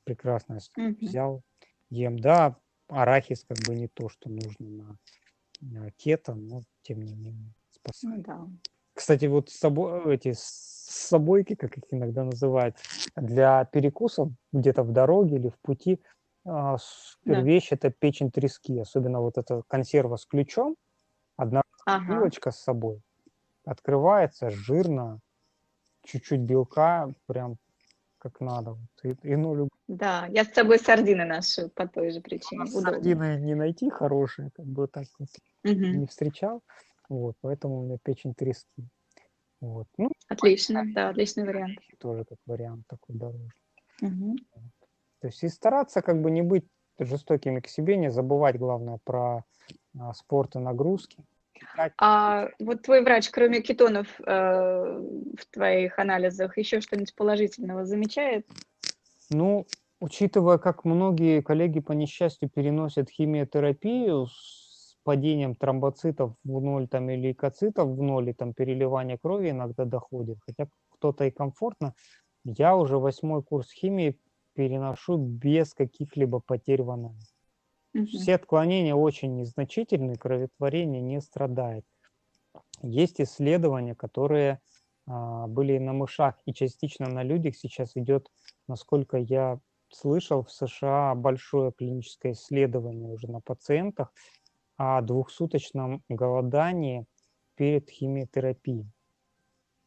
[0.04, 0.96] Прекрасно Мгм.
[1.00, 1.42] взял,
[1.90, 2.18] ем.
[2.18, 4.98] Да, арахис как бы не то, что нужно на,
[5.60, 8.16] на кето, но тем не менее спасает.
[8.18, 8.48] Ну да.
[8.94, 12.76] Кстати, вот с собой, эти с- собойки, как их иногда называют,
[13.16, 16.00] для перекусов где-то в дороге или в пути
[16.46, 17.42] а, супер Да.
[17.72, 20.76] это печень трески, особенно вот эта консерва с ключом,
[21.36, 22.14] одна Ага.
[22.14, 23.02] вилочка с собой,
[23.64, 25.20] открывается жирно,
[26.04, 27.56] чуть-чуть белка, прям
[28.18, 28.78] как надо.
[29.04, 32.64] И, и, ну, Да, я с собой сардины ношу по той же причине.
[32.64, 32.80] Удобно.
[32.82, 35.28] сардины не найти хорошие, как бы так вот
[35.64, 36.00] Мгм.
[36.00, 36.62] не встречал,
[37.08, 38.88] вот, поэтому у меня печень трески.
[39.60, 39.86] Вот.
[39.96, 41.78] Ну, Отлично, да, отличный вариант.
[41.98, 43.50] тоже как вариант такой дорожный.
[44.02, 44.36] Мгм.
[45.26, 46.66] То есть и стараться как бы не быть
[47.00, 49.42] жестокими к себе, не забывать, главное, про
[49.98, 51.18] а, спорт и нагрузки.
[51.98, 58.46] А вот твой врач, кроме кетонов э, в твоих анализах, еще что-нибудь положительного замечает?
[59.28, 59.66] Ну,
[59.98, 67.28] учитывая, как многие коллеги по несчастью переносят химиотерапию с падением тромбоцитов в ноль там, или
[67.28, 71.94] лейкоцитов в ноль, и там переливание крови иногда доходит, хотя кто-то и комфортно,
[72.44, 74.20] я уже восьмой курс химии
[74.56, 77.32] переношу без каких-либо потерь в анализе.
[78.06, 81.84] Все отклонения очень незначительны, кроветворение не страдает.
[82.82, 84.60] Есть исследования, которые
[85.06, 87.56] а, были на мышах и частично на людях.
[87.56, 88.30] Сейчас идет,
[88.68, 94.12] насколько я слышал, в США большое клиническое исследование уже на пациентах
[94.76, 97.06] о двухсуточном голодании
[97.54, 98.86] перед химиотерапией.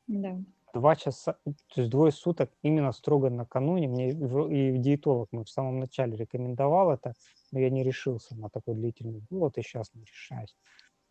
[0.07, 0.39] Да.
[0.73, 3.87] Два часа, то есть двое суток именно строго накануне.
[3.87, 7.13] Мне и диетолог мы в самом начале рекомендовал это,
[7.51, 10.55] но я не решился на такой длительный голод и сейчас не решаюсь.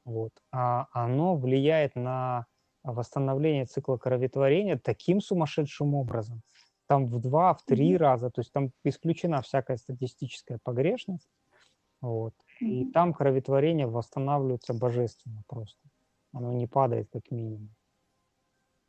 [0.04, 0.32] Вот.
[0.52, 2.46] А оно влияет на
[2.82, 6.42] восстановление цикла кроветворения таким сумасшедшим образом.
[6.86, 7.98] Там в два, в три Мгм.
[7.98, 11.28] раза, то есть там исключена всякая статистическая погрешность.
[12.00, 12.34] Вот.
[12.61, 15.80] И там кроветворение восстанавливается божественно просто.
[16.32, 17.74] Оно не падает как минимум.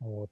[0.00, 0.30] Вот.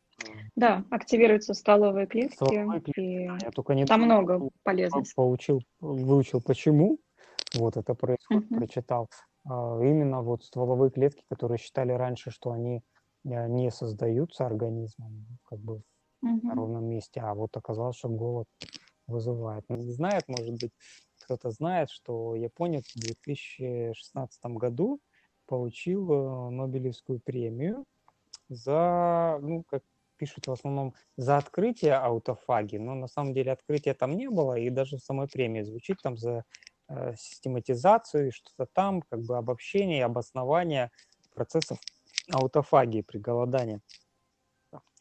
[0.57, 5.15] Да, активируются столовые клетки, Стволовые клетки, и Я только не там много полезностей.
[5.15, 6.99] получил, выучил, почему
[7.53, 8.63] вот это происходит, Мгм.
[8.69, 9.09] прочитал.
[9.45, 12.83] А, Именно вот стволовые клетки, которые считали раньше, что они
[13.25, 15.83] э, не создаются организмом, как бы на
[16.23, 16.57] Мгм.
[16.57, 18.47] ровном месте, а вот оказалось, что голод
[19.07, 19.65] вызывает.
[19.69, 20.73] Ну, Не знает, может быть,
[21.21, 25.01] кто-то знает, что японец в 2016 году
[25.47, 27.85] получил э, Нобелевскую премию
[28.49, 29.83] за, ну, как
[30.17, 34.71] пишут в основном, за открытие аутофагии, но на самом деле открытия там не было, и
[34.71, 36.45] даже в самой премии звучит там за
[36.89, 40.91] э, систематизацию, и что-то там, как бы обобщение, обоснование
[41.35, 41.79] процессов
[42.33, 43.81] аутофагии при голодании.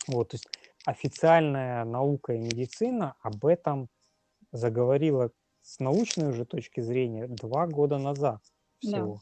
[0.08, 0.48] Вот, то есть
[0.86, 3.90] официальная наука и медицина об этом
[4.52, 5.32] заговорила
[5.62, 8.42] с научной уже точки зрения два года назад
[8.82, 9.20] Да.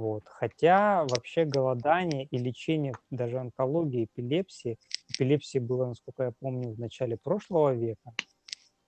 [0.00, 0.22] Вот.
[0.28, 4.78] Хотя вообще голодание и лечение даже онкологии, эпилепсии,
[5.10, 8.14] эпилепсии было, насколько я помню, в начале прошлого века,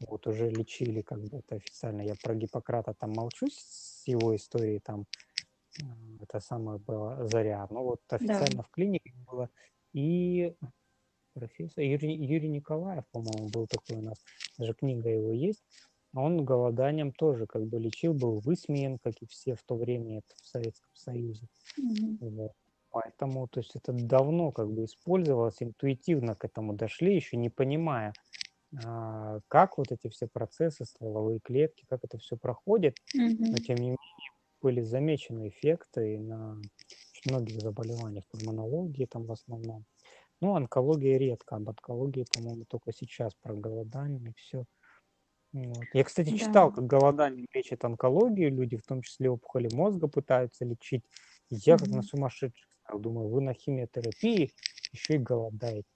[0.08, 2.00] вот уже лечили как бы это официально.
[2.00, 5.04] Я про Гиппократа там молчу с его историей, там
[6.22, 7.66] это самое было заря.
[7.68, 9.50] Но вот официально в клинике было.
[9.92, 10.54] И
[11.34, 14.16] профессор Юрий, Юрий Николаев, по-моему, был такой у нас,
[14.56, 15.62] даже книга его есть.
[16.14, 20.34] Он голоданием тоже как бы лечил, был высмеян, как и все в то время это
[20.42, 21.48] в Советском Союзе.
[21.76, 22.18] Мгм.
[22.20, 22.52] Вот.
[22.90, 28.16] Поэтому, то есть это давно как бы использовалось, интуитивно к этому дошли, еще не понимая,
[28.76, 32.98] а, как вот эти все процессы, стволовые клетки, как это все проходит,
[33.50, 33.60] но Мгм.
[33.60, 33.98] тем не менее
[34.62, 36.62] были замечены эффекты на
[37.24, 39.86] многих заболеваниях, пульмонологии там в основном.
[40.40, 44.66] Ну, онкология редко, об онкологии, по-моему, только сейчас про голодание и все.
[45.52, 45.84] Вот.
[45.92, 46.36] Я, кстати, Да.
[46.38, 51.04] читал, как голодание лечит онкологию, люди, в том числе опухоли мозга, пытаются лечить.
[51.50, 54.52] Я как на сумасшедших стал, думаю, вы на химиотерапии
[54.92, 55.88] еще и голодаете.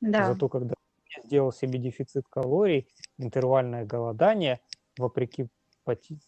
[0.00, 0.26] Да.
[0.26, 0.74] Зато когда
[1.16, 2.88] я сделал себе дефицит калорий,
[3.18, 4.60] интервальное голодание,
[4.96, 5.48] вопреки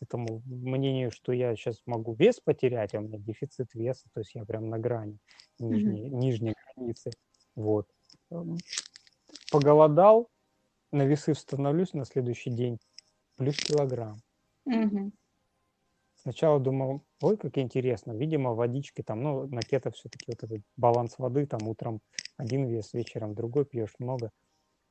[0.01, 4.35] этому мнению, что я сейчас могу вес потерять, а у меня дефицит веса, то есть
[4.35, 5.19] я прям на грани
[5.61, 7.11] нижней, нижней границы.
[7.55, 7.87] Вот.
[8.31, 8.59] Эм,
[9.53, 10.32] Поголодал,
[10.93, 12.79] на весы становлюсь на следующий день,
[13.37, 14.19] плюс килограмм.
[14.65, 15.13] Мгм.
[16.15, 21.19] Сначала думал, ой, как интересно, видимо, водички там, ну, на кето все-таки вот этот баланс
[21.19, 22.01] воды, там утром
[22.37, 24.31] один вес, вечером другой пьешь много.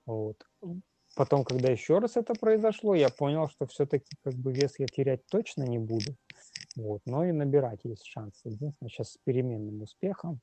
[0.06, 0.46] Вот.
[1.16, 5.26] Потом, когда еще раз это произошло, я понял, что все-таки как бы вес я терять
[5.28, 6.16] точно не буду.
[6.76, 7.02] Вот.
[7.06, 8.50] Но и набирать есть шансы.
[8.50, 10.42] Единственное, сейчас с переменным успехом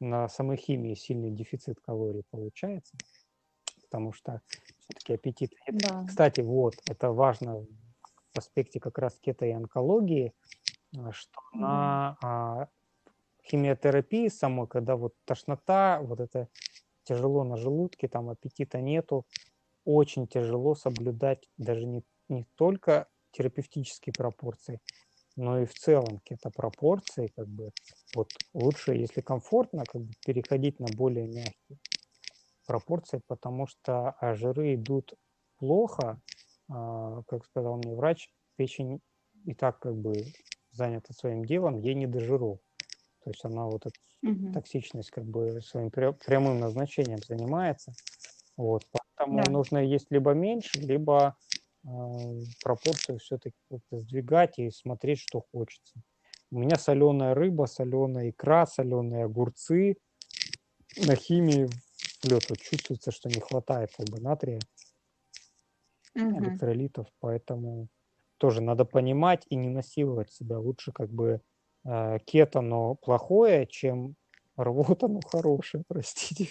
[0.00, 2.96] на самой химии сильный дефицит калорий получается,
[3.90, 4.42] потому что
[4.78, 5.76] все-таки аппетит нет.
[5.82, 5.94] Да.
[6.04, 7.66] Кстати, вот, это важно
[8.34, 10.34] в аспекте как раз кето и онкологии,
[10.98, 12.00] а, что Мгм.
[12.06, 12.68] на а,
[13.44, 16.48] химиотерапии самой, когда вот тошнота, вот это
[17.04, 19.26] тяжело на желудке, там аппетита нету,
[19.84, 24.80] очень тяжело соблюдать даже не, не только терапевтические пропорции,
[25.36, 27.72] но и в целом какие-то пропорции, как бы,
[28.14, 31.78] вот лучше, если комфортно, как бы переходить на более мягкие
[32.68, 35.14] пропорции, потому что а, жиры идут
[35.58, 36.20] плохо,
[36.70, 39.00] а, как сказал мне врач, печень
[39.46, 40.26] и так как бы
[40.70, 42.60] занята своим делом, ей не до жиров.
[43.24, 44.52] То есть она вот эту Мгм.
[44.52, 47.92] токсичность как бы своим пря- прямым назначением занимается.
[48.56, 49.50] Вот, поэтому Да.
[49.50, 51.36] нужно есть либо меньше, либо
[51.84, 51.88] э,
[52.62, 53.56] пропорцию все-таки
[53.90, 55.94] сдвигать и смотреть, что хочется.
[56.50, 59.96] У меня соленая рыба, соленая икра, соленые огурцы.
[60.96, 61.68] На химии
[62.24, 64.60] лед вот чувствуется, что не хватает как бы натрия,
[66.14, 66.44] Мгм.
[66.44, 67.88] электролитов, поэтому
[68.38, 70.58] тоже надо понимать и не насиловать себя.
[70.58, 71.40] Лучше как бы
[71.84, 74.14] э, кето, но плохое, чем
[74.56, 76.48] рвота, но хорошее, простите.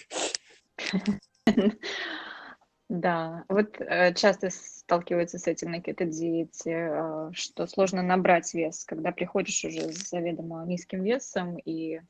[2.88, 9.12] Да, вот э, часто сталкиваются с этим на кето-диете, э, что сложно набрать вес, когда
[9.12, 12.00] приходишь уже с заведомо низким весом и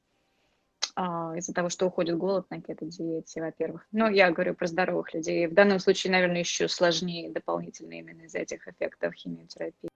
[1.36, 3.86] из-за того, что уходит голод на кето-диете, во-первых.
[3.92, 5.46] Ну, я говорю про здоровых людей.
[5.46, 9.88] В данном случае, наверное, еще сложнее дополнительно именно из-за этих эффектов химиотерапии.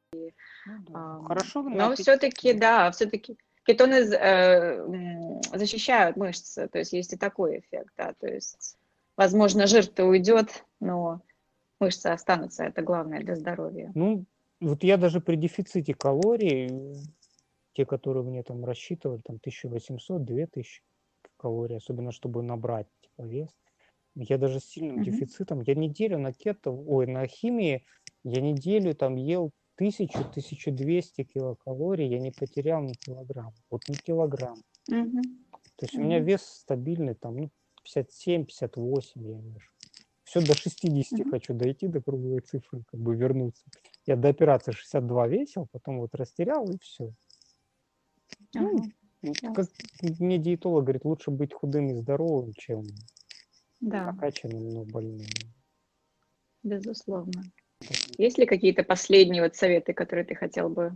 [0.92, 4.86] Ам, Хорошо, Но все-таки, да, все-таки кетоны э,
[5.52, 8.76] защищают мышцы, то есть есть и такой эффект, да, то есть,
[9.16, 11.22] возможно, жир-то уйдет, но
[11.80, 13.90] мышцы останутся, это главное для здоровья.
[13.94, 14.24] Ну,
[14.60, 16.96] вот я даже при дефиците калорий,
[17.72, 20.62] те, которые мне там рассчитывали, там 1800-2000
[21.42, 23.50] калорий, особенно чтобы набрать типа, вес,
[24.16, 25.02] я даже с сильным Мгм.
[25.02, 27.84] дефицитом, я неделю на кето, ой, на химии,
[28.24, 34.62] я неделю там ел 1000-1200 килокалорий, я не потерял ни килограмм, вот ни килограмм.
[34.88, 35.22] Мгм.
[35.76, 37.50] То есть у меня вес стабильный, там, ну,
[37.82, 39.72] 57-58 я вешу.
[40.24, 41.24] Все до 60 Мгм.
[41.24, 43.64] хочу дойти, до круглой цифры, как бы вернуться.
[44.06, 47.12] Я до операции 62 весил, потом вот растерял и все.
[48.54, 49.01] Ну, вот ясно.
[49.54, 49.66] Как
[50.02, 52.82] мне диетолог говорит, лучше быть худым и здоровым, чем
[53.80, 55.26] Да, накачанным, но больным.
[56.62, 57.42] безусловно.
[58.18, 60.92] Есть ли какие-то последние вот советы, которые ты хотел бы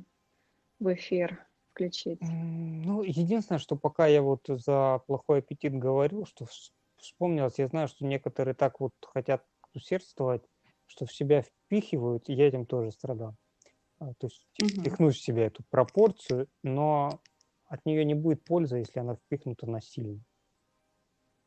[0.79, 2.20] в эфир включить?
[2.20, 7.89] Ну, единственное, что пока я вот за плохой аппетит говорю, что вс- вспомнилось, я знаю,
[7.89, 10.43] что некоторые так вот хотят усердствовать,
[10.87, 13.35] что в себя впихивают, и я этим тоже страдал.
[13.99, 14.81] А, То есть Мгм.
[14.81, 17.20] впихнуть в себя эту пропорцию, но
[17.67, 20.21] от нее не будет пользы, если она впихнута насильно.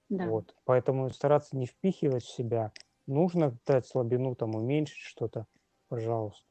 [0.09, 0.55] Да, Вот.
[0.65, 2.73] Поэтому стараться не впихивать в себя.
[3.07, 5.47] Нужно дать слабину, там, уменьшить что-то,
[5.87, 6.45] пожалуйста.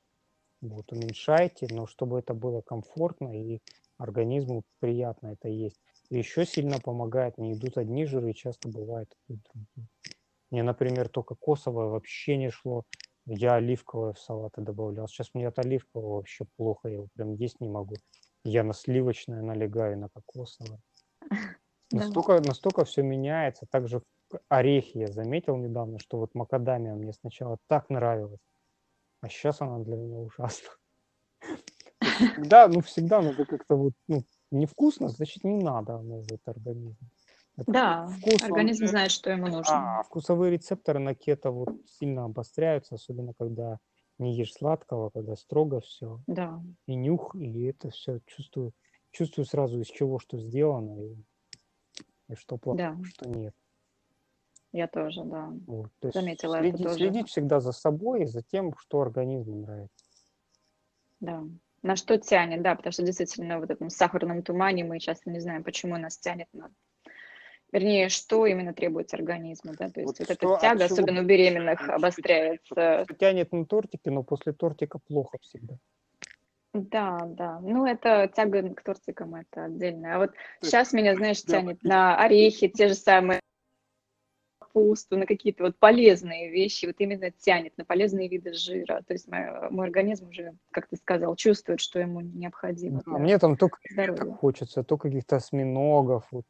[0.60, 3.60] Вот, уменьшайте, но чтобы это было комфортно и
[3.98, 5.80] организму приятно это есть.
[6.10, 9.88] И еще сильно помогает, не идут одни жиры, часто бывает другие.
[10.50, 12.84] Мне, например, то кокосовое вообще не шло.
[13.26, 15.08] Я оливковое в салаты добавлял.
[15.08, 17.94] Сейчас мне от оливкового вообще плохо, я его прям есть не могу.
[18.44, 20.80] Я на сливочное налегаю, на кокосовое.
[21.90, 23.66] Настолько, настолько все меняется.
[23.70, 24.02] Также
[24.48, 28.40] орехи я заметил недавно, что вот макадамия мне сначала так нравилась,
[29.22, 30.68] а сейчас она для меня ужасна.
[32.36, 36.96] Да, ну всегда надо как-то вот, ну, невкусно, значит не надо оно в этот организм.
[37.56, 39.98] Это да, вкус, он организм же- знает, что ему нужно.
[39.98, 43.78] а, вкусовые рецепторы на кето вот сильно обостряются, особенно когда
[44.18, 46.20] не ешь сладкого, когда строго все.
[46.26, 48.72] Да, И нюх, и это все чувствую,
[49.10, 51.16] чувствую сразу, из чего что сделано, и,
[52.28, 52.98] и что плохо, Да.
[53.08, 53.54] что нет.
[54.72, 55.52] я тоже, да.
[55.66, 56.98] Вот, то Заметила это следить, тоже.
[56.98, 60.04] следить всегда за собой и за тем, что организму нравится.
[61.20, 61.44] Да.
[61.82, 65.62] На что тянет, да, потому что действительно в этом сахарном тумане мы часто не знаем,
[65.62, 66.70] почему нас тянет на...
[67.70, 71.20] Вернее, что именно требуется организму, да, то есть Вот вот, что, эта тяга, чего особенно
[71.20, 73.06] у беременных, тянет, обостряется.
[73.18, 75.74] Тянет на тортике, но после тортика плохо всегда.
[76.72, 80.16] Да, да, ну это тяга к тортикам, это отдельно.
[80.16, 83.40] А вот сейчас меня, знаешь, тянет на орехи, те же самые
[84.58, 89.02] капусту, на какие-то вот полезные вещи, вот именно тянет на полезные виды жира.
[89.06, 93.02] То есть мой, мой организм уже, как ты сказал, чувствует, что ему необходимо.
[93.04, 94.36] Да, для мне там то креветок здоровья.
[94.36, 96.26] хочется, то каких-то осьминогов.
[96.30, 96.44] Вот,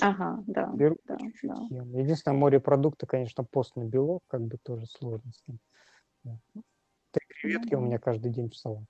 [0.00, 1.66] Ага, да, беру да, чуть-чуть да.
[1.70, 1.96] ем.
[1.96, 5.58] Единственное, морепродукты, конечно, постный белок, как бы тоже сложно с ним.
[6.24, 6.38] Да.
[7.10, 7.86] Три креветки у да.
[7.86, 8.84] меня каждый день в салат.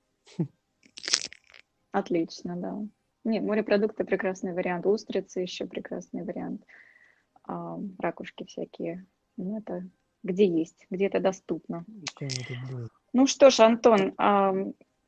[1.93, 2.79] Отлично, да.
[3.25, 4.87] Не, морепродукты прекрасный вариант.
[4.87, 6.65] Устрицы еще прекрасный вариант.
[7.45, 9.07] А, ракушки всякие.
[9.37, 9.89] Ну, это
[10.23, 11.85] где есть, где это доступно.
[13.13, 14.55] Ну что ж, Антон, а,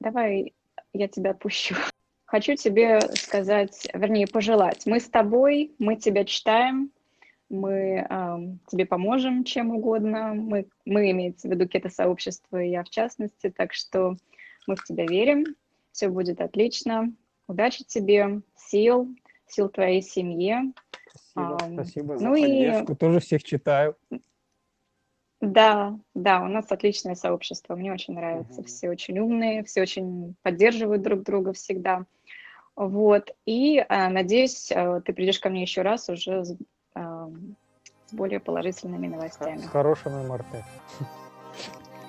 [0.01, 0.55] давай
[0.93, 1.75] я тебя отпущу.
[2.31, 4.87] Хочу тебе сказать, вернее, пожелать.
[4.87, 6.93] Мы с тобой, мы тебя читаем,
[7.49, 8.37] мы э,
[8.69, 10.35] тебе поможем чем угодно.
[10.35, 13.51] Мы, мы имеется в виду кето-сообщество, и я в частности.
[13.51, 14.15] Так что
[14.69, 15.45] мы в тебя верим.
[15.91, 17.13] Все будет отлично.
[17.49, 19.13] Удачи тебе, сил,
[19.49, 20.73] сил твоей семье.
[21.09, 22.95] Спасибо, Ам, спасибо за ну и- поддержку.
[22.95, 23.97] Тоже всех читаю.
[25.41, 28.61] Да, да, у нас отличное сообщество, мне очень нравится.
[28.61, 28.65] Мгм.
[28.65, 32.05] Все очень умные, все очень поддерживают друг друга всегда.
[32.81, 36.57] Вот, и э, надеюсь, э, ты придешь ко мне еще раз уже с,
[36.95, 37.29] э,
[38.07, 39.59] с более положительными новостями.
[39.59, 40.47] С хорошим МРТ.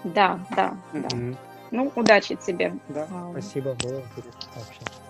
[0.05, 1.09] Да, да, да.
[1.13, 1.37] Мгм.
[1.71, 2.73] Ну, удачи тебе.
[2.87, 3.31] Да, Ам.
[3.33, 5.01] спасибо, было интересно пообщаться.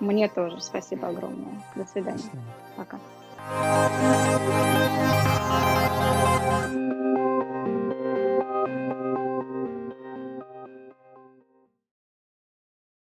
[0.00, 1.62] Мне тоже спасибо огромное.
[1.76, 2.18] До свидания.
[2.18, 2.42] Спасибо.
[2.78, 2.98] Пока.